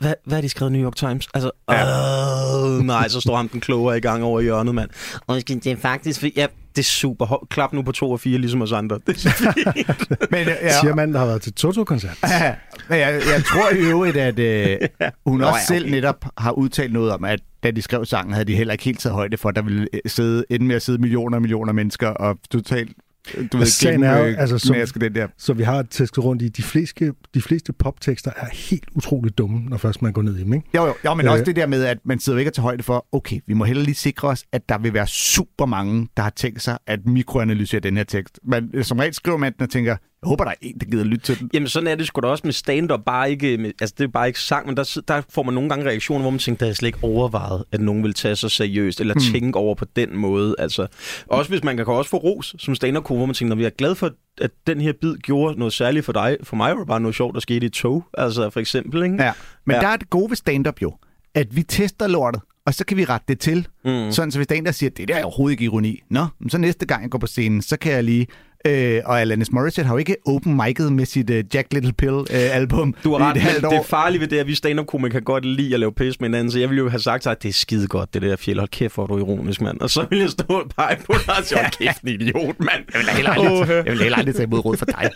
[0.00, 1.28] hvad, hvad har de skrevet i New York Times?
[1.34, 2.78] Altså, ja.
[2.78, 4.90] øh, nej, så står ham den klogere i gang over i hjørnet, mand.
[5.26, 6.46] Og det er faktisk, ja,
[6.76, 7.46] det er super.
[7.50, 8.98] Klap nu på to og fire, ligesom os andre.
[9.06, 10.10] Det er fint.
[10.32, 12.18] Men, øh, ja, siger manden, der har været til Toto-koncert.
[12.22, 12.54] Ja,
[12.88, 14.78] men jeg, jeg tror i øvrigt, at øh,
[15.26, 15.94] hun Nå, også ja, selv okay.
[15.94, 19.00] netop har udtalt noget om, at da de skrev sangen, havde de heller ikke helt
[19.00, 21.72] taget højde for, at der ville øh, sidde, ende med at sidde millioner og millioner
[21.72, 22.92] mennesker og totalt
[23.36, 25.28] øh, du ved, sagen er jo, altså, som- den der.
[25.38, 29.60] Så vi har tæsket rundt i, de fleste, de fleste poptekster er helt utroligt dumme,
[29.68, 30.52] når først man går ned i dem.
[30.54, 30.66] Ikke?
[30.74, 31.32] Jo, jo, jo men Øh.
[31.32, 33.64] også det der med, at man sidder ikke og tager højde for, okay, vi må
[33.64, 37.06] heller lige sikre os, at der vil være super mange, der har tænkt sig at
[37.06, 38.40] mikroanalysere den her tekst.
[38.44, 41.04] Men som regel skriver man den og tænker, jeg håber, der er en, der gider
[41.04, 41.50] lytte til den.
[41.54, 44.08] Jamen sådan er det sgu da også med stand-up, bare ikke, med, altså det er
[44.08, 46.70] bare ikke sang, men der, der får man nogle gange reaktioner, hvor man tænker, der
[46.70, 49.20] er slet ikke overvejet, at nogen vil tage sig seriøst, eller mm.
[49.32, 50.54] tænke over på den måde.
[50.58, 50.86] Altså,
[51.26, 53.70] også hvis man kan, også få ros som stand-up hvor man tænker, når vi er
[53.70, 54.10] glad for,
[54.40, 56.36] at den her bid gjorde noget særligt for dig.
[56.42, 59.02] For mig var det bare noget sjovt, der skete i et tog, altså for eksempel,
[59.02, 59.22] ikke?
[59.22, 59.32] Ja.
[59.66, 59.80] Men ja.
[59.80, 60.94] der er det gode ved stand-up jo,
[61.34, 63.66] at vi tester lortet, og så kan vi rette det til.
[63.84, 64.12] Mm.
[64.12, 66.00] Sådan, så hvis der er en, der siger, det der er overhovedet ikke ironi.
[66.10, 68.26] Nå, men så næste gang jeg går på scenen, så kan jeg lige...
[68.66, 72.12] Øh, og Alanis Morissette har jo ikke open mic'et med sit uh, Jack Little Pill
[72.14, 73.70] uh, album Du har ret, et men halvt år.
[73.70, 76.28] det er farligt ved det, at vi stand-up-komikere kan godt lide at lave pis med
[76.28, 78.58] hinanden, så jeg ville jo have sagt at det er skide godt, det der fjeld.
[78.58, 79.80] Hold kæft, hvor er du ironisk, mand.
[79.80, 82.60] Og så ville jeg stå og pege på dig og sige, hold kæft, en idiot,
[82.60, 82.84] mand.
[82.94, 85.10] Jeg vil heller aldrig, Åh, jeg vil heller aldrig tage imod råd for dig.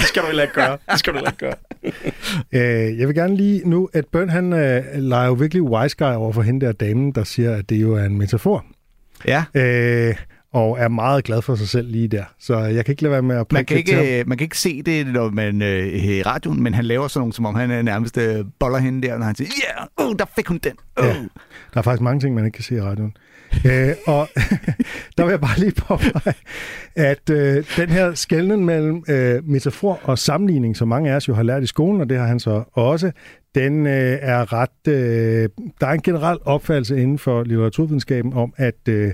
[0.00, 0.78] Det skal du heller ikke gøre.
[0.90, 1.54] Det skal du heller ikke gøre.
[2.52, 6.12] Øh, jeg vil gerne lige nu, at Bøn han øh, leger jo virkelig wise guy
[6.12, 8.64] over for hende der damen, der siger, at det jo er en metafor.
[9.26, 9.44] Ja.
[9.54, 10.14] Øh,
[10.52, 12.24] og er meget glad for sig selv lige der.
[12.38, 14.58] Så jeg kan ikke lade være med at Man kan, ikke, øh, man kan ikke
[14.58, 17.70] se det, når man øh, i radioen, men han laver sådan nogle, som om han
[17.70, 20.58] er nærmest øh, boller hende der, når han siger, ja, yeah, oh, der fik hun
[20.58, 20.72] den.
[20.96, 21.06] Oh.
[21.06, 21.12] Ja.
[21.74, 23.16] Der er faktisk mange ting, man ikke kan se i radioen
[23.66, 24.28] øh, og
[25.16, 26.34] der vil jeg bare lige påpege,
[26.94, 31.34] at øh, den her skælden mellem øh, metafor og sammenligning, som mange af os jo
[31.34, 33.10] har lært i skolen, og det har han så også,
[33.54, 34.88] den øh, er ret...
[34.88, 35.48] Øh,
[35.80, 39.12] der er en generel opfattelse inden for litteraturvidenskaben om, at øh,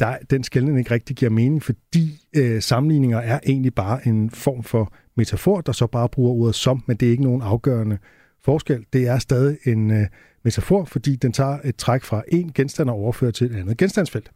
[0.00, 4.62] der, den skældning ikke rigtig giver mening, fordi øh, sammenligninger er egentlig bare en form
[4.62, 7.98] for metafor, der så bare bruger ordet som, men det er ikke nogen afgørende
[8.44, 8.84] forskel.
[8.92, 10.06] Det er stadig en øh,
[10.46, 14.30] metafor, fordi den tager et træk fra en genstand og overfører til et andet genstandsfelt.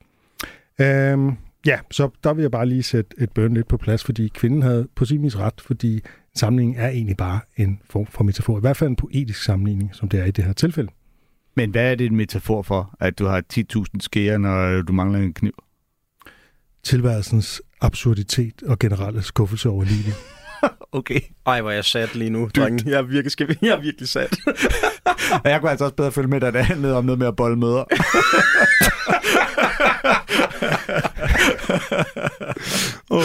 [0.81, 1.33] Øhm,
[1.67, 4.63] ja, så der vil jeg bare lige sætte et bøn lidt på plads, fordi kvinden
[4.63, 6.01] havde på sin vis ret, fordi en
[6.35, 8.59] sammenligning er egentlig bare en form for metafor.
[8.59, 10.91] I hvert fald en poetisk sammenligning, som det er i det her tilfælde.
[11.57, 15.19] Men hvad er det en metafor for, at du har 10.000 skære, når du mangler
[15.19, 15.53] en kniv?
[16.83, 20.40] Tilværelsens absurditet og generelle skuffelse over livet.
[20.93, 21.21] Okay.
[21.47, 22.91] Ej, hvor er jeg sat lige nu, drenge.
[22.91, 24.37] Jeg er virkelig, skal vi, jeg er virkelig sat.
[25.45, 27.37] Og jeg kunne altså også bedre følge med, da det handlede om noget med at
[27.37, 27.85] bolle møder.
[33.11, 33.23] oh,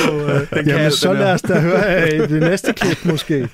[0.59, 3.49] den Jamen, så lad os da høre øh, det næste klip måske.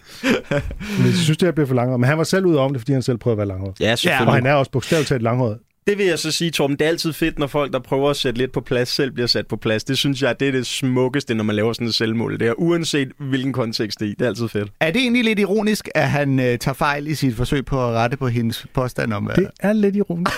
[0.98, 2.00] Men jeg synes, det her bliver for langhåret.
[2.00, 3.80] Men han var selv ude om det, fordi han selv prøvede at være langhåret.
[3.80, 4.34] Ja, Og selvfølgelig.
[4.34, 5.58] han er også bogstaveligt talt langhåret.
[5.88, 8.16] Det vil jeg så sige, Torben, det er altid fedt, når folk, der prøver at
[8.16, 9.84] sætte lidt på plads, selv bliver sat på plads.
[9.84, 12.54] Det synes jeg, det er det smukkeste, når man laver sådan et selvmål der.
[12.54, 14.14] Uanset hvilken kontekst det er i.
[14.14, 14.72] Det er altid fedt.
[14.80, 17.94] Er det egentlig lidt ironisk, at han øh, tager fejl i sit forsøg på at
[17.94, 19.32] rette på hendes påstand om...
[19.36, 20.38] Det er lidt ironisk.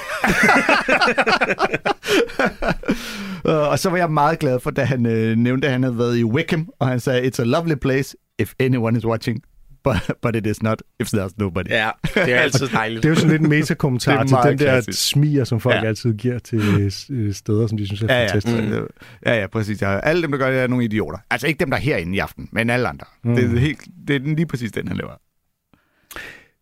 [3.46, 5.98] Øh, og så var jeg meget glad for, da han øh, nævnte, at han havde
[5.98, 9.44] været i Wickham, og han sagde, it's a lovely place if anyone is watching,
[9.84, 11.70] but, but it is not if there's nobody.
[11.70, 13.04] Ja, det er altid dejligt.
[13.04, 15.08] Det er jo sådan lidt en metakommentar til den der klassisk.
[15.10, 15.82] smiger, som folk Ja.
[15.82, 15.88] ja.
[15.88, 18.26] altid giver til øh, steder, som de synes er Ja, ja.
[18.28, 18.62] fantastiske.
[18.62, 18.88] Mm.
[19.26, 19.82] ja, ja, præcis.
[19.82, 20.00] Ja.
[20.00, 21.18] Alle dem, der gør det, er nogle idioter.
[21.32, 23.06] Altså ikke dem, der er herinde i aften, men alle andre.
[23.24, 23.36] Mm.
[23.36, 25.12] Det, er helt, det er lige præcis den, han laver.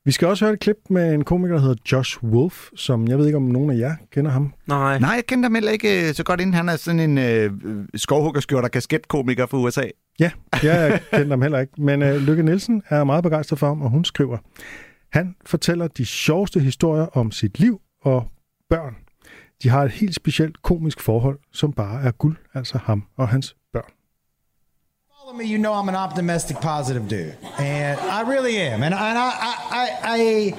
[0.05, 3.17] Vi skal også høre et klip med en komiker, der hedder Josh Wolf, som jeg
[3.17, 4.53] ved ikke, om nogen af jer kender ham.
[4.67, 4.99] Nej.
[4.99, 6.53] Nej, jeg kender ham heller ikke øh, så godt inden.
[6.53, 7.51] Han er sådan en øh,
[7.95, 9.83] skovhuggerskjort og kasketkomiker fra USA.
[10.19, 10.31] Ja,
[10.63, 11.73] jeg kender ham heller ikke.
[11.77, 14.37] Men uh, Lykke Nielsen er meget begejstret for ham, og hun skriver,
[15.11, 18.27] han fortæller de sjoveste historier om sit liv og
[18.69, 18.95] børn.
[19.63, 23.55] De har et helt specielt komisk forhold, som bare er guld, altså ham og hans
[25.35, 28.83] me, you know I'm an optimistic, positive dude, and I really am.
[28.83, 30.57] And, and I, I, I, I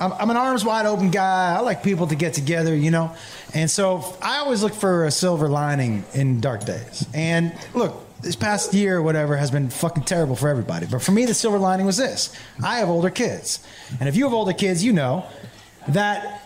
[0.00, 1.54] I'm, I'm an arms wide open guy.
[1.56, 3.14] I like people to get together, you know.
[3.54, 7.06] And so I always look for a silver lining in dark days.
[7.14, 10.86] And look, this past year or whatever has been fucking terrible for everybody.
[10.86, 13.64] But for me, the silver lining was this: I have older kids,
[14.00, 15.26] and if you have older kids, you know
[15.88, 16.42] that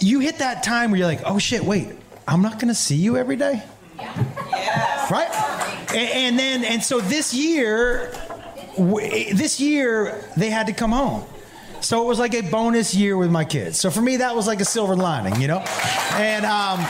[0.00, 1.88] you hit that time where you're like, oh shit, wait,
[2.26, 3.62] I'm not gonna see you every day
[3.98, 5.08] Yeah.
[5.12, 5.57] right?
[5.94, 8.12] And, then and so this year,
[8.76, 11.24] this year they had to come home.
[11.80, 13.78] So it was like a bonus year with my kids.
[13.78, 15.60] So for me, that was like a silver lining, you know.
[16.14, 16.80] And um,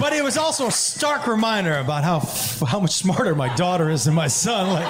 [0.00, 2.20] but it was also a stark reminder about how
[2.66, 4.68] how much smarter my daughter is than my son.
[4.72, 4.88] Like.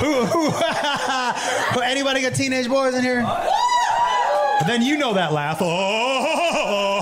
[0.00, 0.52] Who,
[1.82, 3.22] anybody got teenage boys in here?
[4.66, 5.58] Then you know that laugh.
[5.60, 7.00] Oh.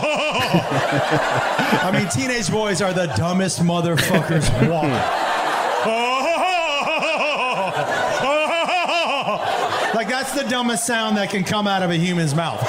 [1.82, 4.90] I mean, teenage boys are the dumbest motherfuckers walking.
[9.94, 12.60] like that's the dumbest sound that can come out of a human's mouth.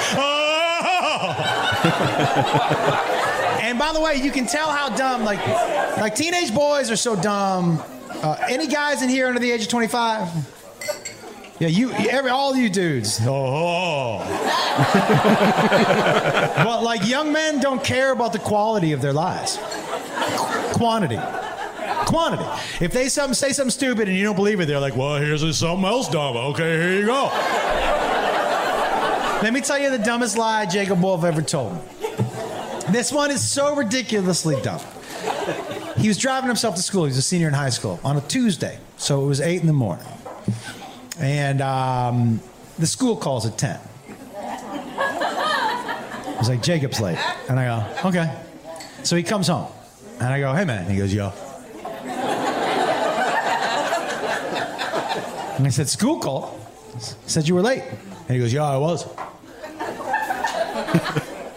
[3.62, 5.44] and by the way, you can tell how dumb like
[5.98, 7.82] like teenage boys are so dumb.
[8.22, 10.59] Uh, any guys in here under the age of 25?
[11.60, 13.20] Yeah, you, every, all you dudes.
[13.22, 13.28] Oh.
[13.28, 14.24] oh.
[16.64, 19.58] but like young men don't care about the quality of their lives.
[19.58, 21.18] Qu- quantity.
[22.06, 22.44] Quantity.
[22.82, 25.42] If they some, say something stupid and you don't believe it, they're like, well, here's
[25.58, 26.34] something else dumb.
[26.34, 27.24] Okay, here you go.
[29.42, 31.80] Let me tell you the dumbest lie Jacob Wolf ever told me.
[32.90, 34.80] This one is so ridiculously dumb.
[35.98, 37.04] He was driving himself to school.
[37.04, 38.78] He was a senior in high school on a Tuesday.
[38.96, 40.06] So it was 8 in the morning.
[41.20, 42.40] And um,
[42.78, 43.78] the school calls at 10.
[46.38, 47.18] He's like, Jacob's late.
[47.48, 48.34] And I go, okay.
[49.02, 49.70] So he comes home.
[50.18, 50.90] And I go, hey, man.
[50.90, 51.30] He goes, yo.
[55.56, 56.58] And I said, school call?
[57.26, 57.82] Said you were late.
[57.82, 59.06] And he goes, yeah, I was.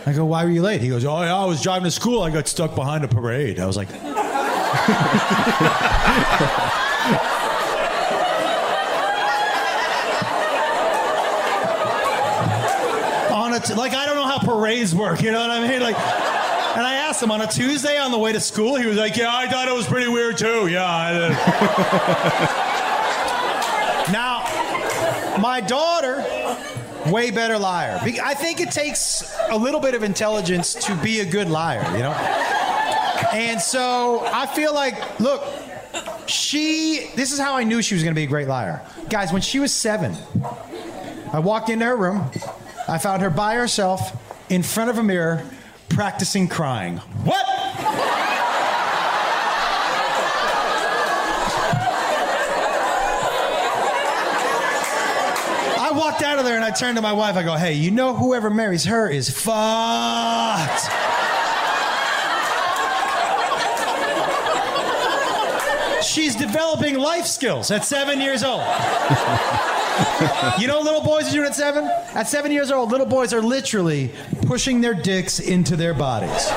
[0.05, 0.81] I go, why were you late?
[0.81, 2.21] He goes, oh, yeah, I was driving to school.
[2.21, 3.61] I got stuck behind a parade.
[3.61, 3.87] I was like,
[13.52, 15.21] on a t- like I don't know how parades work.
[15.21, 15.81] You know what I mean?
[15.81, 18.75] Like, and I asked him on a Tuesday on the way to school.
[18.75, 22.59] He was like, "Yeah, I thought it was pretty weird too." Yeah.
[24.11, 24.43] Now,
[25.39, 26.23] my daughter,
[27.09, 27.97] way better liar.
[28.01, 31.83] I think it takes a little bit of intelligence to be a good liar.
[31.93, 32.11] You know.
[33.31, 35.43] And so I feel like, look,
[36.27, 38.81] she, this is how I knew she was going to be a great liar.
[39.09, 40.15] Guys, when she was seven,
[41.31, 42.29] I walked into her room.
[42.87, 44.11] I found her by herself
[44.49, 45.45] in front of a mirror
[45.89, 46.97] practicing crying.
[46.97, 47.45] What?
[55.79, 57.35] I walked out of there and I turned to my wife.
[57.35, 60.89] I go, hey, you know whoever marries her is fucked.
[66.03, 68.61] She's developing life skills at seven years old.
[70.59, 71.85] you know little boys are doing at seven?
[72.15, 74.11] At seven years old, little boys are literally
[74.47, 76.49] pushing their dicks into their bodies.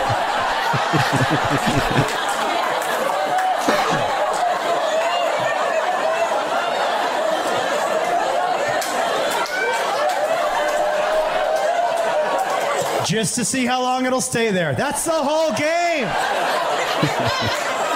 [13.06, 14.74] Just to see how long it'll stay there.
[14.74, 16.08] That's the whole game.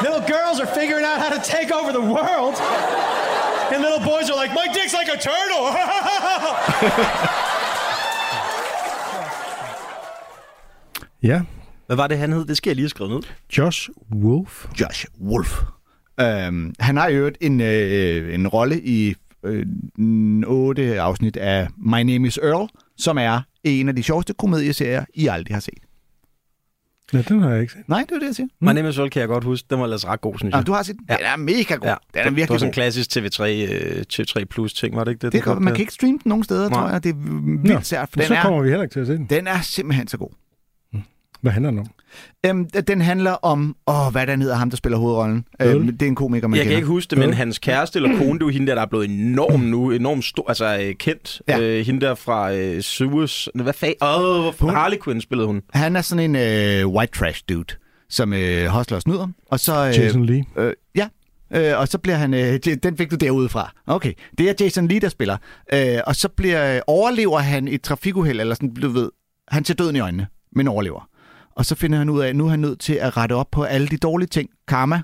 [0.02, 2.54] little girls are figuring out how to take over the world.
[3.72, 4.52] And little boys are like,
[5.00, 5.64] like a turtle.
[11.22, 11.42] Ja,
[11.86, 12.44] Hvad var det, han hed?
[12.44, 13.22] Det skal jeg lige have skrevet ned.
[13.58, 14.66] Josh Wolf.
[14.80, 15.62] Josh Wolf.
[16.20, 19.66] Øhm, han har jo en, øh, en rolle i øh,
[19.98, 25.04] en otte afsnit af My Name is Earl, som er en af de sjoveste komedieserier,
[25.14, 25.78] I aldrig har set.
[27.12, 27.88] Ja, den har jeg ikke set.
[27.88, 28.46] Nej, det er det, jeg siger.
[28.60, 28.66] Mm.
[28.68, 29.66] My Name is Earl kan jeg godt huske.
[29.70, 30.58] Den var ellers ret god, synes jeg.
[30.58, 30.64] Ja.
[30.64, 31.06] Du har set den.
[31.08, 31.16] Ja.
[31.16, 31.88] Den er mega god.
[31.88, 35.04] Ja, Den er det var virkelig sådan en klassisk TV3, øh, TV3 Plus ting, var
[35.04, 35.32] det ikke det?
[35.32, 36.80] Det kan, kom man kan ikke streame den nogen steder, Nej.
[36.80, 37.04] tror jeg.
[37.04, 37.14] Det er
[37.62, 39.26] vildt sært, for den så er, kommer vi heller ikke til at se den.
[39.30, 40.30] den er simpelthen så god.
[41.40, 41.86] Hvad handler den om?
[42.46, 43.76] Øhm, den handler om...
[43.86, 45.44] Åh, hvad er der hedder ham, der spiller hovedrollen?
[45.62, 46.76] Øhm, det er en komiker, man Jeg kan kender.
[46.76, 48.86] ikke huske det, men hans kæreste eller kone, det er jo hende der, der er
[48.86, 51.42] blevet enormt nu, enormt stor, altså øh, kendt.
[51.48, 51.60] Ja.
[51.60, 53.96] Øh, hende der fra øh, Suez, hvad fag?
[54.02, 55.62] Åh, oh, Harley Quinn spillede hun.
[55.74, 57.74] Han er sådan en øh, white trash dude,
[58.10, 59.28] som øh, hostler og snyder.
[59.50, 60.44] Og så, øh, Jason Lee.
[60.58, 61.08] Øh, ja,
[61.54, 62.34] øh, og så bliver han...
[62.34, 63.72] Øh, den fik du derude fra.
[63.86, 65.36] Okay, det er Jason Lee, der spiller.
[65.72, 69.10] Øh, og så bliver øh, overlever han et trafikuheld, eller sådan, du ved...
[69.48, 71.08] Han ser døden i øjnene, men overlever.
[71.60, 73.46] Og så finder han ud af, at nu er han nødt til at rette op
[73.52, 74.50] på alle de dårlige ting.
[74.68, 74.96] Karma.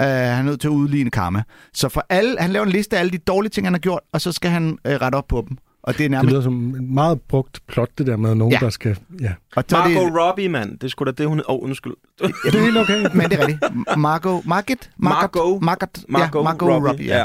[0.00, 1.42] Uh, han er nødt til at udligne karma.
[1.74, 4.00] Så for alle, han laver en liste af alle de dårlige ting, han har gjort,
[4.12, 5.56] og så skal han uh, rette op på dem.
[5.82, 6.30] Og det er Det nærmest...
[6.32, 8.58] lyder som et meget brugt plot, det der med nogen, Ja.
[8.58, 8.98] der skal...
[9.20, 9.32] Ja.
[9.56, 10.70] og Margot det, Robbie, mand.
[10.78, 11.40] Det er sgu da det, hun...
[11.48, 11.92] Åh, oh, undskyld.
[12.18, 13.06] det er helt okay.
[13.14, 13.64] men det er rigtigt.
[13.96, 14.90] Margot, Margit?
[14.96, 15.62] Margot.
[15.62, 16.90] Margot, Margot, ja, Margot Robbie.
[16.90, 17.18] Robbie ja.
[17.18, 17.24] ja.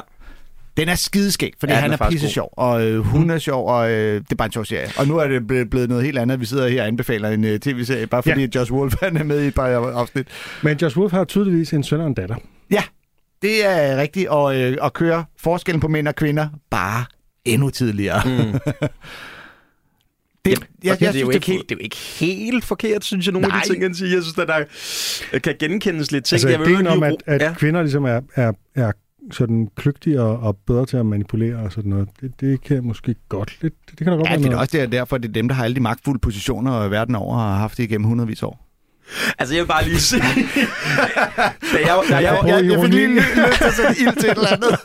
[0.77, 3.37] Den er skideskæg, fordi Ja, ja, han er er, pisse sjov, og øh, hun er
[3.37, 4.87] sjov, og øh, det er bare en sjov serie.
[4.97, 6.39] Og nu er det blevet, blevet noget helt andet.
[6.39, 8.47] Vi sidder her og anbefaler en øh, tv-serie, bare fordi Ja.
[8.55, 8.59] ja.
[8.59, 10.27] Josh Wolf han er med i et par afsnit.
[10.61, 12.35] Men Josh Wolf har tydeligvis en søn og en datter.
[12.71, 12.83] Ja,
[13.41, 17.05] det er rigtigt, og øh, at køre forskellen på mænd og kvinder bare
[17.45, 18.21] endnu tidligere.
[18.25, 18.31] Mm.
[20.45, 23.03] det, Jeg, jeg, jeg det, er jo ikke helt, det er jo ikke helt forkert,
[23.03, 23.61] synes jeg, nogle af Nej.
[23.61, 24.13] de ting, han siger.
[24.15, 26.35] Jeg synes, at der kan genkendes lidt ting.
[26.35, 27.53] Altså, jeg ideen lige om, at, at ja.
[27.53, 28.91] kvinder ligesom er, er, er
[29.31, 32.83] sådan kløgtige og, og bedre til at manipulere og sådan noget, det, det kan jeg
[32.83, 33.73] måske godt lidt...
[33.89, 34.61] Det kan da godt Ja, være det er noget.
[34.61, 37.41] også der, derfor, det er dem, der har alle de magtfulde positioner verden over, og
[37.41, 38.66] har haft det igennem hundredvis år.
[39.39, 40.21] Altså, jeg vil bare lige sige...
[41.73, 43.27] da jeg, da jeg, Apropos jeg, jeg, fik lige lyst
[43.57, 44.79] til at sætte ild til et eller andet.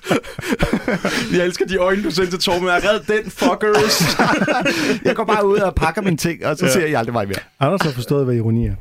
[1.38, 2.68] jeg elsker de øjne, du sendte til Torben.
[2.68, 4.16] Jeg red den, fuckers.
[5.06, 6.72] Jeg går bare ud og pakker mine ting, og så Ja.
[6.72, 7.38] ser jeg aldrig mig mere.
[7.60, 8.74] Anders har forstået, hvad ironi er.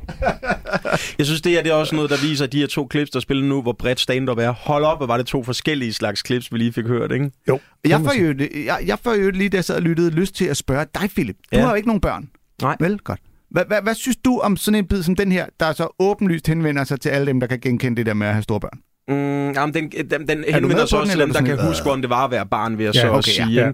[1.18, 3.10] Jeg synes, det her det er også noget, der viser at de her to clips,
[3.10, 4.50] der spiller nu, hvor bredt stand-up er.
[4.50, 7.30] Hold op, hvor var det to forskellige slags clips, vi lige fik hørt, ikke?
[7.48, 7.60] Jo.
[7.84, 8.34] Jeg får, jo,
[8.64, 11.10] jeg, jeg får jo lige, da jeg sad og lyttede, lyst til at spørge dig,
[11.14, 11.36] Philip.
[11.52, 11.62] Du Ja.
[11.62, 12.28] har jo ikke nogen børn.
[12.62, 12.76] Nej.
[12.80, 12.98] Vel?
[12.98, 13.20] Godt.
[13.52, 16.46] Hvad, hvad, hvad synes du om sådan en bid som den her, der så åbenlyst
[16.46, 18.91] henvender sig til alle dem, der kan genkende det der med at have store børn?
[19.08, 21.66] Mm, jamen, den, den, den med henvender sig den, også til dem, er der kan
[21.66, 21.84] huske, øh?
[21.84, 23.72] hvordan det var at være barn, vil jeg Ja, så okay, sige.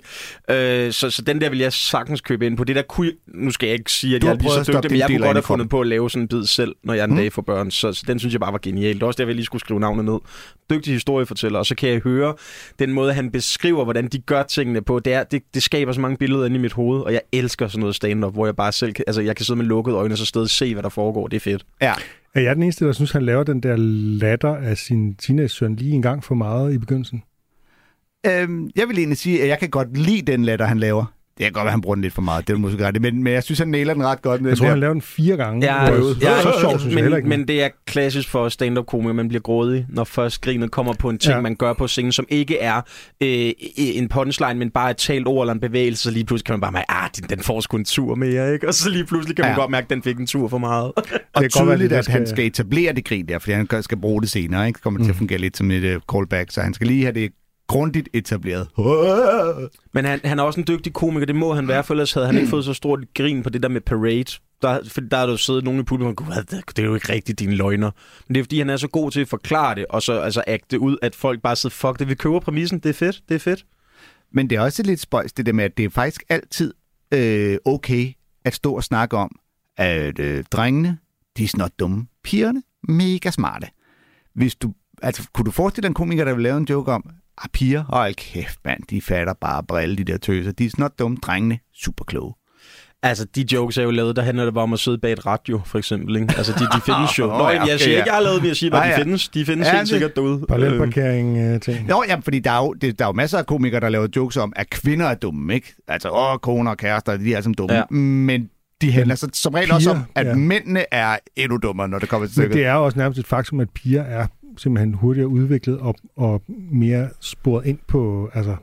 [0.49, 0.85] ja.
[0.87, 2.64] Øh, så, så den der vil jeg sagtens købe ind på.
[2.64, 4.66] Det der kunne, nu skal jeg ikke sige, at Du jeg er lige så at
[4.66, 6.74] dygtig, men jeg kunne godt ind have fundet på at lave sådan en bid selv,
[6.85, 7.70] når jeg en dag får børn.
[7.70, 8.95] Så, så den synes jeg bare var genial.
[8.95, 10.18] Det er også der, jeg lige skulle skrive navnet ned.
[10.70, 12.35] Dygtig historiefortæller, og så kan jeg høre
[12.79, 14.99] den måde, han beskriver, hvordan de gør tingene på.
[14.99, 17.68] Det, er, det, det skaber så mange billeder inde i mit hoved, og jeg elsker
[17.68, 20.14] sådan noget stand-up, hvor jeg bare selv kan, altså, jeg kan sidde med lukkede øjne
[20.14, 21.26] og så stadig se, hvad der foregår.
[21.26, 21.64] Det er fedt.
[21.83, 21.93] Ja.
[22.35, 23.76] Er jeg den eneste, der synes, han laver den der
[24.20, 27.22] latter af sin teenage-søn lige en gang for meget i begyndelsen?
[28.26, 31.18] Øhm, jeg vil egentlig sige, at jeg kan godt lide den latter, han laver.
[31.39, 32.49] Det kan godt være, han bruger den lidt for meget.
[32.49, 33.03] Det er måske ret.
[33.03, 34.43] Men, men jeg synes, han nailer den ret godt.
[34.43, 35.66] Jeg tror, han laver den fire gange.
[35.66, 37.28] Ja, jeg- ja, så sjovt, synes jeg men, ikke.
[37.28, 41.18] men det er klassisk for stand-up-komikere, man bliver grådig, når først grinet kommer på en
[41.18, 41.41] ting, Ja.
[41.41, 42.76] man gør på scenen, som ikke er
[43.22, 46.53] øh, en punchline, men bare et talt ord eller en bevægelse, så lige pludselig kan
[46.53, 48.68] man bare mærke, ah, den, den får sgu en tur mere, ikke?
[48.68, 49.61] Og så lige pludselig kan man Ja.
[49.61, 50.93] godt mærke, at den fik en tur for meget.
[50.97, 53.53] Og Det være, tydeligt, det der at han skal- skal etablere det grin der, fordi
[53.53, 54.66] han skal bruge det senere.
[54.66, 54.76] Ikke?
[54.76, 55.05] Det kommer mm.
[55.05, 57.30] til at fungere lidt som et uh, callback, så han skal lige have det
[57.69, 58.69] grundigt etableret.
[59.93, 62.27] Men han, han er også en dygtig komiker, det må han være, for ellers havde
[62.27, 64.25] han ikke fået så stort grin på det der med Parade.
[64.62, 66.87] Der, for der er der jo siddet nogen i publikum, og "Gud, det, det er
[66.87, 67.91] jo ikke rigtigt dine løgner.
[68.29, 70.45] Men det er fordi, han er så god til at forklare det, og så altså
[70.47, 73.35] agte ud, at folk bare sidder, fuck det, vi køber præmissen, det er fedt, det
[73.35, 73.64] er fedt.
[74.33, 76.75] Men det er også lidt spøjs, det der med, at det er faktisk altid
[77.14, 78.12] øh, okay
[78.45, 79.31] at stå og snakke om,
[79.77, 80.99] at øh, drengene,
[81.37, 82.07] de er snot dumme.
[82.25, 83.66] Pigerne, mega smarte.
[84.35, 87.11] Hvis du, altså, kunne du forestille dig en komiker, der vil lave en joke om,
[87.43, 90.53] ah, piger, hold kæft, mand, de fatter bare brille, de der tøser.
[90.53, 92.34] De er snot dumme, drengene, super kloge.
[93.03, 95.26] Altså, de jokes er jo lavet, der handler det bare om at sidde bag et
[95.26, 96.16] radio, for eksempel.
[96.16, 96.34] Ikke?
[96.36, 97.26] Altså, de, de findes jo.
[97.39, 99.28] Nå, jeg siger ikke, jeg har lavet dem, jeg siger bare, Nej, de findes.
[99.28, 100.39] De findes Ja, helt det- sikkert derude.
[100.41, 101.86] Øh, Parallelparkering øh, ting.
[101.86, 104.07] Nå, ja, fordi der er, jo, det, der er jo masser af komikere, der laver
[104.16, 105.74] jokes om, at kvinder er dumme, ikke?
[105.89, 107.76] Altså, åh, koner og kærester, de er altså dumme.
[107.76, 107.82] Ja.
[107.91, 110.34] Men de handler så som regel også om, piger, at ja.
[110.34, 112.55] mændene er endnu dummere, når det kommer til Men stykket.
[112.57, 114.26] det er jo også nærmest et faktum, at piger er
[114.59, 118.30] simpelthen hurtigere udviklet og, og mere sporet ind på...
[118.34, 118.56] Altså,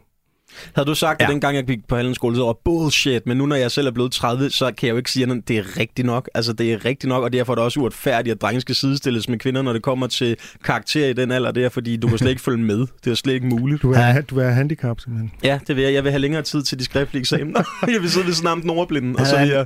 [0.75, 1.31] havde du sagt det, Ja.
[1.31, 4.11] dengang jeg gik på handelsskole, så var bullshit, men nu når jeg selv er blevet
[4.11, 6.29] 30, så kan jeg jo ikke sige, at det er rigtigt nok.
[6.35, 9.29] Altså, det er rigtigt nok, og derfor er det også uretfærdigt, at drenge skal sidestilles
[9.29, 12.29] med kvinder, når det kommer til karakter i den alder der, fordi du kan slet
[12.29, 12.77] ikke følge med.
[13.05, 13.81] Det er slet ikke muligt.
[13.81, 15.31] du, er, du er handicap, simpelthen.
[15.43, 15.93] Ja, det vil jeg.
[15.93, 17.63] Jeg vil have længere tid til de skriftlige eksamener.
[17.93, 19.65] jeg vil sidde ved sådan den ordblinde, og så vil jeg...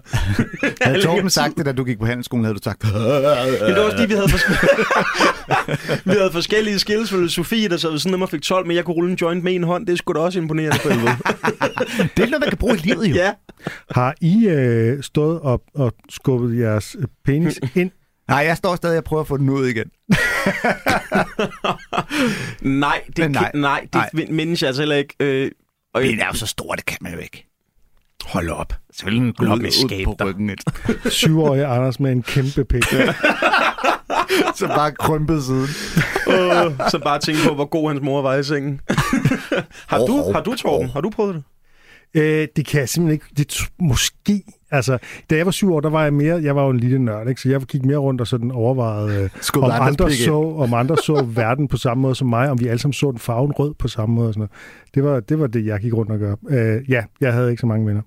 [0.82, 2.84] Havde Torben sagt det, da du gik på handelsskolen, havde du sagt...
[2.94, 7.98] Men det var også fordi, vi havde, fors- vi havde forskellige skills filosofi, der så
[7.98, 9.86] sådan, at man fik 12, men jeg kunne rulle en joint med en hånd.
[9.88, 11.08] Det er sgu da også imponerende på helvede.
[12.18, 13.16] det er noget, man kan bruge i livet, jo.
[13.16, 13.34] ja.
[13.92, 17.92] Har I øh, stået op og skubbet jeres øh, penis ind?
[18.28, 19.92] Nej, jeg står stadig og prøver at få den ud igen.
[22.62, 23.52] Nej, det, Men nej.
[23.54, 24.26] nej, nej, det Nej.
[24.30, 25.16] mindes jeg altså heller ikke.
[25.20, 25.52] Øh,
[25.94, 27.46] og Den er jo så stor, det kan man jo ikke.
[28.26, 28.74] Hold op.
[28.94, 30.50] Selvfølgelig en Hold op glud med ud skab på ryggen.
[30.50, 30.62] Et.
[31.14, 32.84] Syvårige Anders med en kæmpe pik.
[34.56, 35.68] Så bare krympet siden.
[36.90, 38.82] Så bare tænke på, hvor god hans mor var i sengen.
[39.92, 40.90] har, du, har du, Torben?
[40.90, 41.44] Har du prøvet det?
[42.14, 43.26] Øh, det kan jeg simpelthen ikke.
[43.38, 44.44] Det t- måske.
[44.72, 44.98] Altså,
[45.30, 47.30] da jeg var syv år, der var jeg mere, jeg var jo en lille nørd,
[47.30, 47.42] ikke?
[47.42, 49.30] så jeg gik mere rundt og sådan overvejede, øh,
[49.64, 52.80] om andre, så, om andre så verden på samme måde som mig, om vi alle
[52.80, 54.28] sammen så den farven rød på samme måde.
[54.28, 54.52] Og sådan noget.
[54.96, 56.36] Det, var, det var det, jeg gik rundt og gør.
[56.50, 58.02] Øh, ja, jeg havde ikke så mange venner,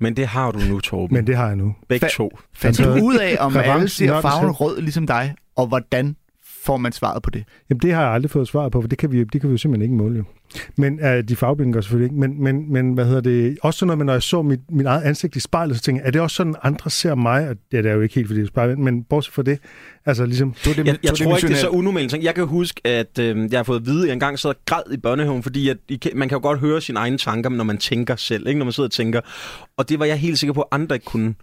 [0.00, 1.14] Men det har du nu, Torben.
[1.14, 1.74] men det har jeg nu.
[1.88, 2.38] Begge Fa- to.
[2.54, 5.34] Fandt du ud af, om alle ser farven rød ligesom dig?
[5.56, 6.16] Og hvordan
[6.64, 7.44] får man svaret på det?
[7.70, 9.52] Jamen, det har jeg aldrig fået svar på, for det kan vi, det kan vi
[9.52, 10.24] jo simpelthen ikke måle jo.
[10.76, 12.20] Men uh, de fagblinde gør selvfølgelig ikke.
[12.20, 13.58] Men, men, men hvad hedder det?
[13.62, 16.00] Også sådan noget, med, når jeg så mit, mit eget ansigt i spejlet, så tænkte
[16.00, 17.48] jeg, er det også sådan, andre ser mig?
[17.48, 19.58] Og det er det jo ikke helt, fordi det er spejlet, men bortset fra det,
[20.06, 20.54] altså ligesom...
[20.66, 22.10] Jeg, jeg tror ikke, det er så unormalt.
[22.10, 22.24] ting.
[22.24, 24.56] Jeg kan huske, at øh, jeg har fået at vide, at jeg engang sad og
[24.66, 27.64] græd i børnehaven, fordi at, I man kan jo godt høre sine egne tanker, når
[27.64, 28.58] man tænker selv, ikke?
[28.58, 29.20] når man sidder og tænker.
[29.76, 31.34] Og det var jeg helt sikker på, at andre ikke kunne.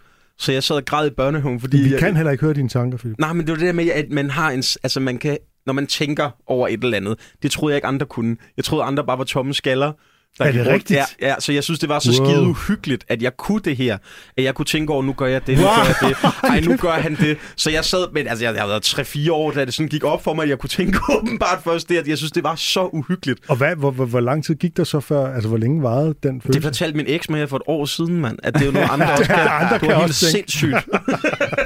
[0.41, 1.77] Så jeg sad og græd i børnehaven, fordi...
[1.77, 3.19] Vi jeg, kan heller ikke høre dine tanker, Philip.
[3.19, 4.63] Nej, men det var det der med, at man har en...
[4.83, 5.37] Altså, man kan...
[5.65, 8.37] Når man tænker over et eller andet, det troede jeg ikke andre kunne.
[8.57, 9.91] Jeg troede, andre bare var tomme skaller.
[10.39, 10.71] Der Er det rundt.
[10.73, 10.97] rigtigt?
[11.21, 12.19] Ja, ja, så jeg synes, det var så Wow.
[12.27, 12.31] wow.
[12.35, 13.97] skide uhyggeligt, at jeg kunne det her.
[14.37, 16.17] At jeg kunne tænke over, nu gør jeg det, nu gør jeg det.
[16.43, 17.37] Ej, nu gør han det.
[17.55, 20.03] Så jeg sad, men altså, jeg, jeg har været 3-4 år, da det sådan gik
[20.03, 22.55] op for mig, at jeg kunne tænke åbenbart først det, at jeg synes, det var
[22.55, 23.39] så uhyggeligt.
[23.49, 25.33] Og hvad, hvor, hvor, hvor lang tid gik der så før?
[25.33, 26.61] Altså, hvor længe varede den Det følelse?
[26.61, 28.37] fortalte min eks mig her for et år siden, mand.
[28.43, 29.35] At det er jo noget, andre også kan.
[29.49, 30.75] Andre det kan var helt sindssygt.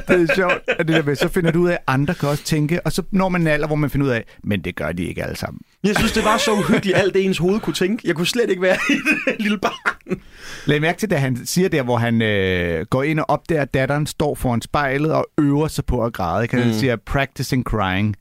[0.07, 2.29] Det er sjovt, at det der med, så finder du ud af, at andre kan
[2.29, 4.75] også tænke, og så når man en alder, hvor man finder ud af, men det
[4.75, 5.59] gør de ikke alle sammen.
[5.83, 8.07] Jeg synes, det var så uhyggeligt, alt det ens hoved kunne tænke.
[8.07, 10.21] Jeg kunne slet ikke være i det lille barn.
[10.65, 13.73] Læg mærke til, da han siger der, hvor han øh, går ind og opdager, at
[13.73, 16.43] datteren står foran spejlet og øver sig på at græde.
[16.43, 16.57] Ikke?
[16.57, 16.73] Han Mm.
[16.73, 18.15] siger, practicing crying.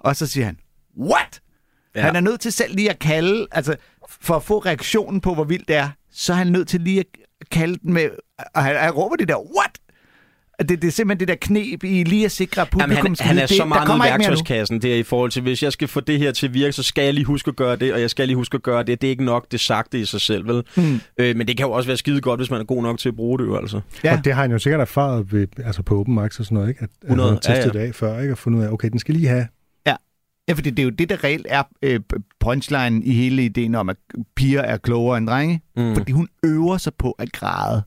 [0.00, 0.58] Og så siger han,
[1.00, 1.40] what?
[1.94, 2.00] Ja.
[2.00, 3.76] Han er nødt til selv lige at kalde, altså
[4.20, 7.00] for at få reaktionen på, hvor vildt det er, så er han nødt til lige
[7.00, 7.06] at
[7.50, 8.10] kalde den med,
[8.54, 9.78] og han, han råber det der, what?
[10.58, 13.26] Det, det er simpelthen det der knep i lige at sikre, at publikum Jamen, han,
[13.26, 14.12] han er det, så der meget i ikke mere nu.
[14.12, 16.72] værktøjskassen, det er i forhold til, hvis jeg skal få det her til at virke,
[16.72, 18.82] så skal jeg lige huske at gøre det, og jeg skal lige huske at gøre
[18.82, 19.00] det.
[19.00, 20.62] Det er ikke nok, det sagte i sig selv, vel?
[20.76, 21.00] Mm.
[21.18, 23.08] Øh, men det kan jo også være skide godt, hvis man er god nok til
[23.08, 23.80] at bruge det, jo, altså.
[24.04, 24.16] Ja.
[24.18, 26.68] Og det har han jo sikkert erfaret ved, altså på open mics og sådan noget,
[26.68, 26.82] ikke?
[26.82, 27.84] At, at 100, han har testet ja, ja.
[27.84, 28.34] det af før, ikke?
[28.34, 29.46] Og fundet ud af, okay, den skal lige have...
[30.48, 32.00] Ja, fordi det er jo det, der reelt er øh,
[32.40, 33.96] punchline i hele ideen om, at
[34.36, 35.60] piger er klogere end drenge.
[35.76, 35.94] Mm.
[35.96, 37.82] Fordi hun øver sig på at græde.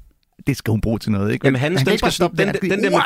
[0.50, 1.47] Det skal hun bruge til noget, ikke?
[1.47, 2.54] Jamen, han, kan den, skal stoppe den, der.
[2.54, 3.02] den, Han den, der med,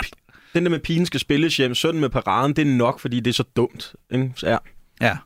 [0.53, 3.29] den der med pigen skal spilles hjem, sønnen med paraden, det er nok, fordi det
[3.29, 3.93] er så dumt.
[4.11, 4.31] Ikke?
[4.35, 4.57] Så, ja.
[5.01, 5.17] Ja.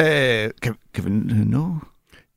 [0.00, 1.78] Øh, kan, kan vi nå?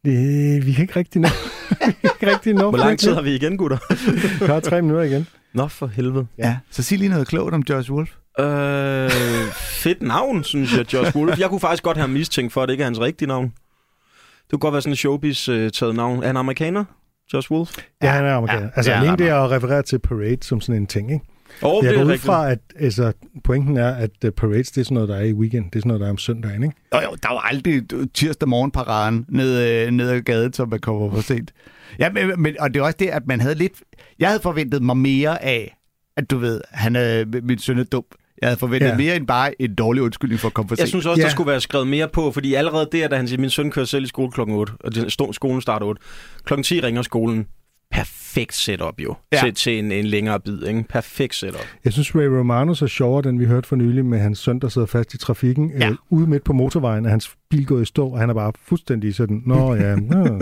[0.08, 1.28] Øh, vi kan ikke rigtig nå.
[1.70, 2.70] vi kan ikke rigtig nå.
[2.70, 3.78] Hvor lang tid har vi igen, gutter?
[4.46, 5.28] Vi har tre minutter igen.
[5.54, 6.28] Nå, for helvede.
[6.38, 6.58] Ja.
[6.72, 8.10] Så sig lige noget klogt om Josh Wolf.
[8.40, 9.10] Øh,
[9.54, 11.40] fedt navn, synes jeg, Josh Wolf.
[11.40, 13.46] Jeg kunne faktisk godt have mistænkt for, at det ikke er hans rigtige navn.
[13.46, 16.24] Det kunne godt være sådan en showbiz-taget navn.
[16.24, 16.86] Er han amerikaner,
[17.34, 17.78] Josh Wolf?
[18.04, 18.62] Ja, han er amerikaner.
[18.62, 21.26] Ja, altså, det er alene det at referere til Parade som sådan en ting, ikke?
[21.62, 23.14] Oh, Jeg går ud fra, at altså,
[23.44, 25.66] pointen er, at uh, Parades, det er sådan noget, der er i weekend.
[25.66, 26.76] Det er sådan noget, der er om søndagen, ikke?
[26.94, 31.12] Jo, jo, der var aldrig tirsdag morgenparaden ned, øh, ned ad gaden, som man kommer
[31.12, 31.54] for sent.
[32.00, 33.74] Ja, men, men, og det er også det, at man havde lidt...
[34.20, 35.78] Jeg havde forventet mig mere af,
[36.18, 38.04] at du ved, han er, min søn er dum.
[38.42, 38.98] Jeg havde forventet Ja.
[38.98, 40.90] mere end bare en dårlig undskyldning for at komme for Jeg sent.
[40.90, 41.26] synes også, Ja.
[41.26, 43.86] der skulle være skrevet mere på, fordi allerede der, da han siger, min søn kører
[43.86, 46.02] selv i skole klokken 8, og skolen starter 8.
[46.46, 47.48] Klokken 10 ringer skolen.
[47.92, 49.38] Perfekt setup jo, ja.
[49.38, 49.42] Ja.
[49.44, 50.64] til, til en, en længere bid.
[50.64, 50.84] Ikke?
[50.90, 51.66] Perfekt setup.
[51.86, 54.68] Jeg synes, Ray Romano så sjovere, den vi hørte for nylig med hans søn, der
[54.70, 55.90] sidder fast i trafikken, Ja.
[55.90, 58.52] øh, ude midt på motorvejen, og hans bil går i stå, og han er bare
[58.66, 60.42] fuldstændig sådan, nå ja, nå,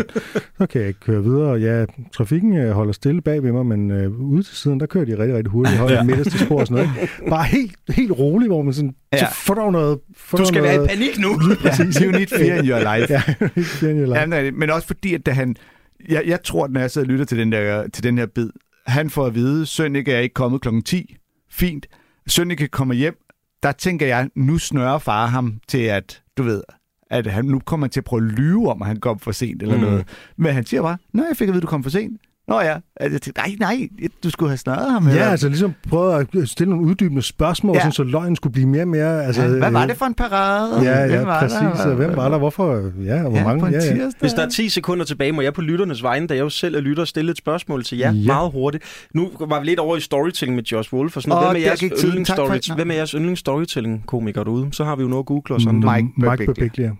[0.57, 1.53] så kan jeg ikke køre videre.
[1.53, 5.05] Ja, trafikken øh, holder stille bag ved mig, men øh, ude til siden, der kører
[5.05, 5.77] de rigtig, rigtig hurtigt.
[5.77, 6.03] Højt ja.
[6.03, 7.01] midterste spor og sådan noget.
[7.01, 7.13] ikke?
[7.29, 9.17] Bare helt, helt roligt, hvor man sådan, ja.
[9.17, 9.29] så Ja.
[9.33, 9.99] får du noget...
[10.17, 11.55] Får Du skal noget, være i panik nu.
[11.61, 11.95] Præcis.
[11.95, 13.13] You need fear in your life.
[13.13, 13.21] Ja,
[13.55, 14.27] helt fjern i Ja, life.
[14.51, 15.55] men, men også fordi, at da han...
[16.09, 18.49] Jeg, jeg tror, når jeg sidder og lytter til den, der, til den her bid,
[18.87, 21.15] han får at vide, Sønneke er ikke kommet klokken 10.
[21.49, 21.85] Fint.
[22.27, 23.17] Sønneke kommer hjem.
[23.63, 26.63] Der tænker jeg, nu snører far ham til, at du ved,
[27.09, 29.61] at han nu kommer til at prøve at lyve om, at han kom for sent
[29.61, 29.81] eller Mm.
[29.81, 30.07] noget.
[30.37, 32.21] Men han siger bare, nej, jeg fik at vide, du kom for sent.
[32.47, 32.75] Nå ja.
[32.99, 33.87] Altså, Jeg tænkte, nej, nej,
[34.23, 35.05] du skulle have snøret ham.
[35.07, 37.77] Ja, eller- altså ligesom prøve at stille nogle uddybende spørgsmål, ja.
[37.77, 37.81] Ja.
[37.81, 39.25] sådan, så løgnen skulle blive mere og mere...
[39.25, 40.81] Altså, ja, hvad var øh, det for en parade?
[40.83, 41.57] Ja, ja, Hvem var præcis.
[41.59, 41.89] Der?
[41.89, 42.37] Og hvem var der?
[42.37, 42.91] Hvorfor?
[43.05, 43.67] Ja, og hvor ja, mange?
[43.67, 44.09] Ja, ja.
[44.19, 46.75] Hvis der er 10 sekunder tilbage, må jeg på lytternes vegne, da jeg jo selv
[46.75, 48.17] er lytter, stille et spørgsmål til jer Ja.
[48.17, 48.25] ja.
[48.25, 48.83] meget hurtigt.
[49.13, 51.47] Nu var vi lidt over i storytelling med Josh Wolf og sådan noget.
[51.47, 52.69] Hvem er jeres, det.
[52.69, 52.75] Nå.
[52.75, 54.67] hvem er jeres yndlingsstorytelling-komiker derude?
[54.71, 56.03] Så har vi jo noget at google og sådan noget.
[56.03, 56.91] Mike Mike Birbiglia.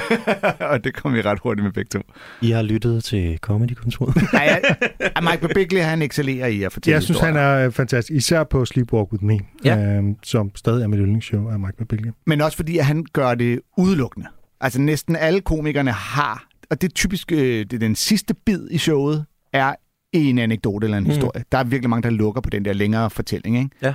[0.72, 2.00] Og det kom vi ret hurtigt med begge to.
[2.42, 4.16] I har lyttet til Comedy-kontoret.
[4.32, 7.48] Nej, jeg, jeg, Mike Birbiglia, han excellerer i at fortælle Jeg synes, han historier.
[7.48, 8.16] er øh, fantastisk.
[8.16, 9.96] Især på Sleepwalk With Me, Ja.
[9.96, 12.12] øhm, som stadig er mit yndlingsshow af Mike Birbiglia.
[12.26, 14.26] Men også fordi, at han gør det udelukkende.
[14.60, 18.68] Altså næsten alle komikerne har, og det er typisk, øh, det er den sidste bid
[18.70, 19.74] i showet, er
[20.12, 21.10] en anekdote eller en Mm.
[21.10, 21.44] historie.
[21.52, 23.70] Der er virkelig mange, der lukker på den der længere fortælling, ikke?
[23.82, 23.94] Ja.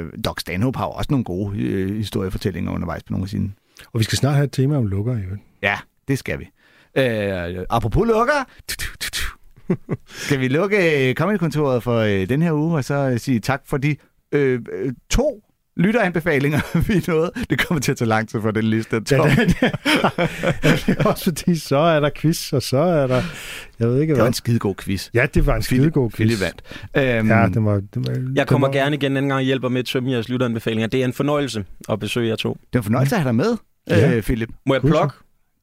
[0.00, 3.50] Øh, Doc Stanhope har også nogle gode øh, historiefortællinger undervejs på nogle af sine.
[3.92, 5.20] Og vi skal snart have et tema om lukker i.
[5.62, 6.44] Ja, det skal vi.
[6.96, 8.44] Øh, apropos lukker,
[10.06, 13.62] skal vi lukke øh, kontoret for øh, den her uge, og så øh, sige tak
[13.64, 13.96] for de
[14.32, 15.42] øh, øh to
[15.76, 17.30] lytteranbefalinger, vi nåede.
[17.50, 18.96] Det kommer til at tage lang tid for den liste.
[19.10, 19.28] Ja, Tom.
[19.30, 19.56] det, det,
[20.86, 23.22] det er også fordi, så er der quiz, og så er der...
[23.78, 24.28] Jeg ved ikke, Det var hvad.
[24.28, 25.08] en skidegod quiz.
[25.14, 26.16] Ja, det var en skidegod quiz.
[26.16, 26.62] Philip vandt.
[27.18, 29.42] Øhm, Ja, det var, det var, Jeg kommer det var, gerne igen anden gang og
[29.44, 30.86] hjælper med at tømme jeres lytteranbefalinger.
[30.86, 32.52] Det er en fornøjelse at besøge jer to.
[32.52, 33.56] Det var en fornøjelse at have dig med,
[33.88, 34.14] Ja.
[34.16, 34.48] øh, Philip.
[34.66, 35.14] Må jeg plukke?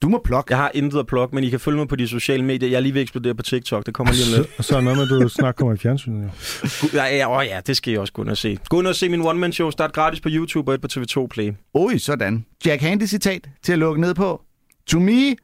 [0.03, 0.51] Du må plukke.
[0.53, 2.69] Jeg har intet at plukke, men I kan følge mig på de sociale medier.
[2.69, 3.85] Jeg er lige ved at eksplodere på TikTok.
[3.85, 4.51] Det kommer lige om lidt.
[4.57, 6.23] Og så er noget med, at du snart kommer i fjernsynet.
[6.23, 6.29] Jo.
[6.93, 8.57] Ja, ja, åh ja, det skal I også gå ind og se.
[8.69, 9.71] Gå ind og se min one-man-show.
[9.71, 11.51] Start gratis på YouTube og et på TV2 Play.
[11.73, 12.45] Oj, sådan.
[12.65, 14.41] Jack Handy citat til at lukke ned på.
[14.87, 15.35] To me,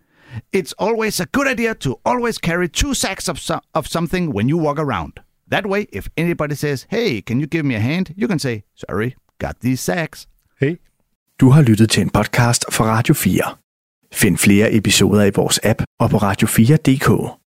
[0.57, 4.49] it's always a good idea to always carry two sacks of, so- of something when
[4.49, 5.13] you walk around.
[5.51, 8.05] That way, if anybody says, hey, can you give me a hand?
[8.17, 10.27] You can say, sorry, got these sacks.
[10.61, 10.75] Hey,
[11.39, 13.41] Du har lyttet til en podcast fra Radio 4.
[14.13, 17.35] Find flere episoder i vores app og på radio4.dk.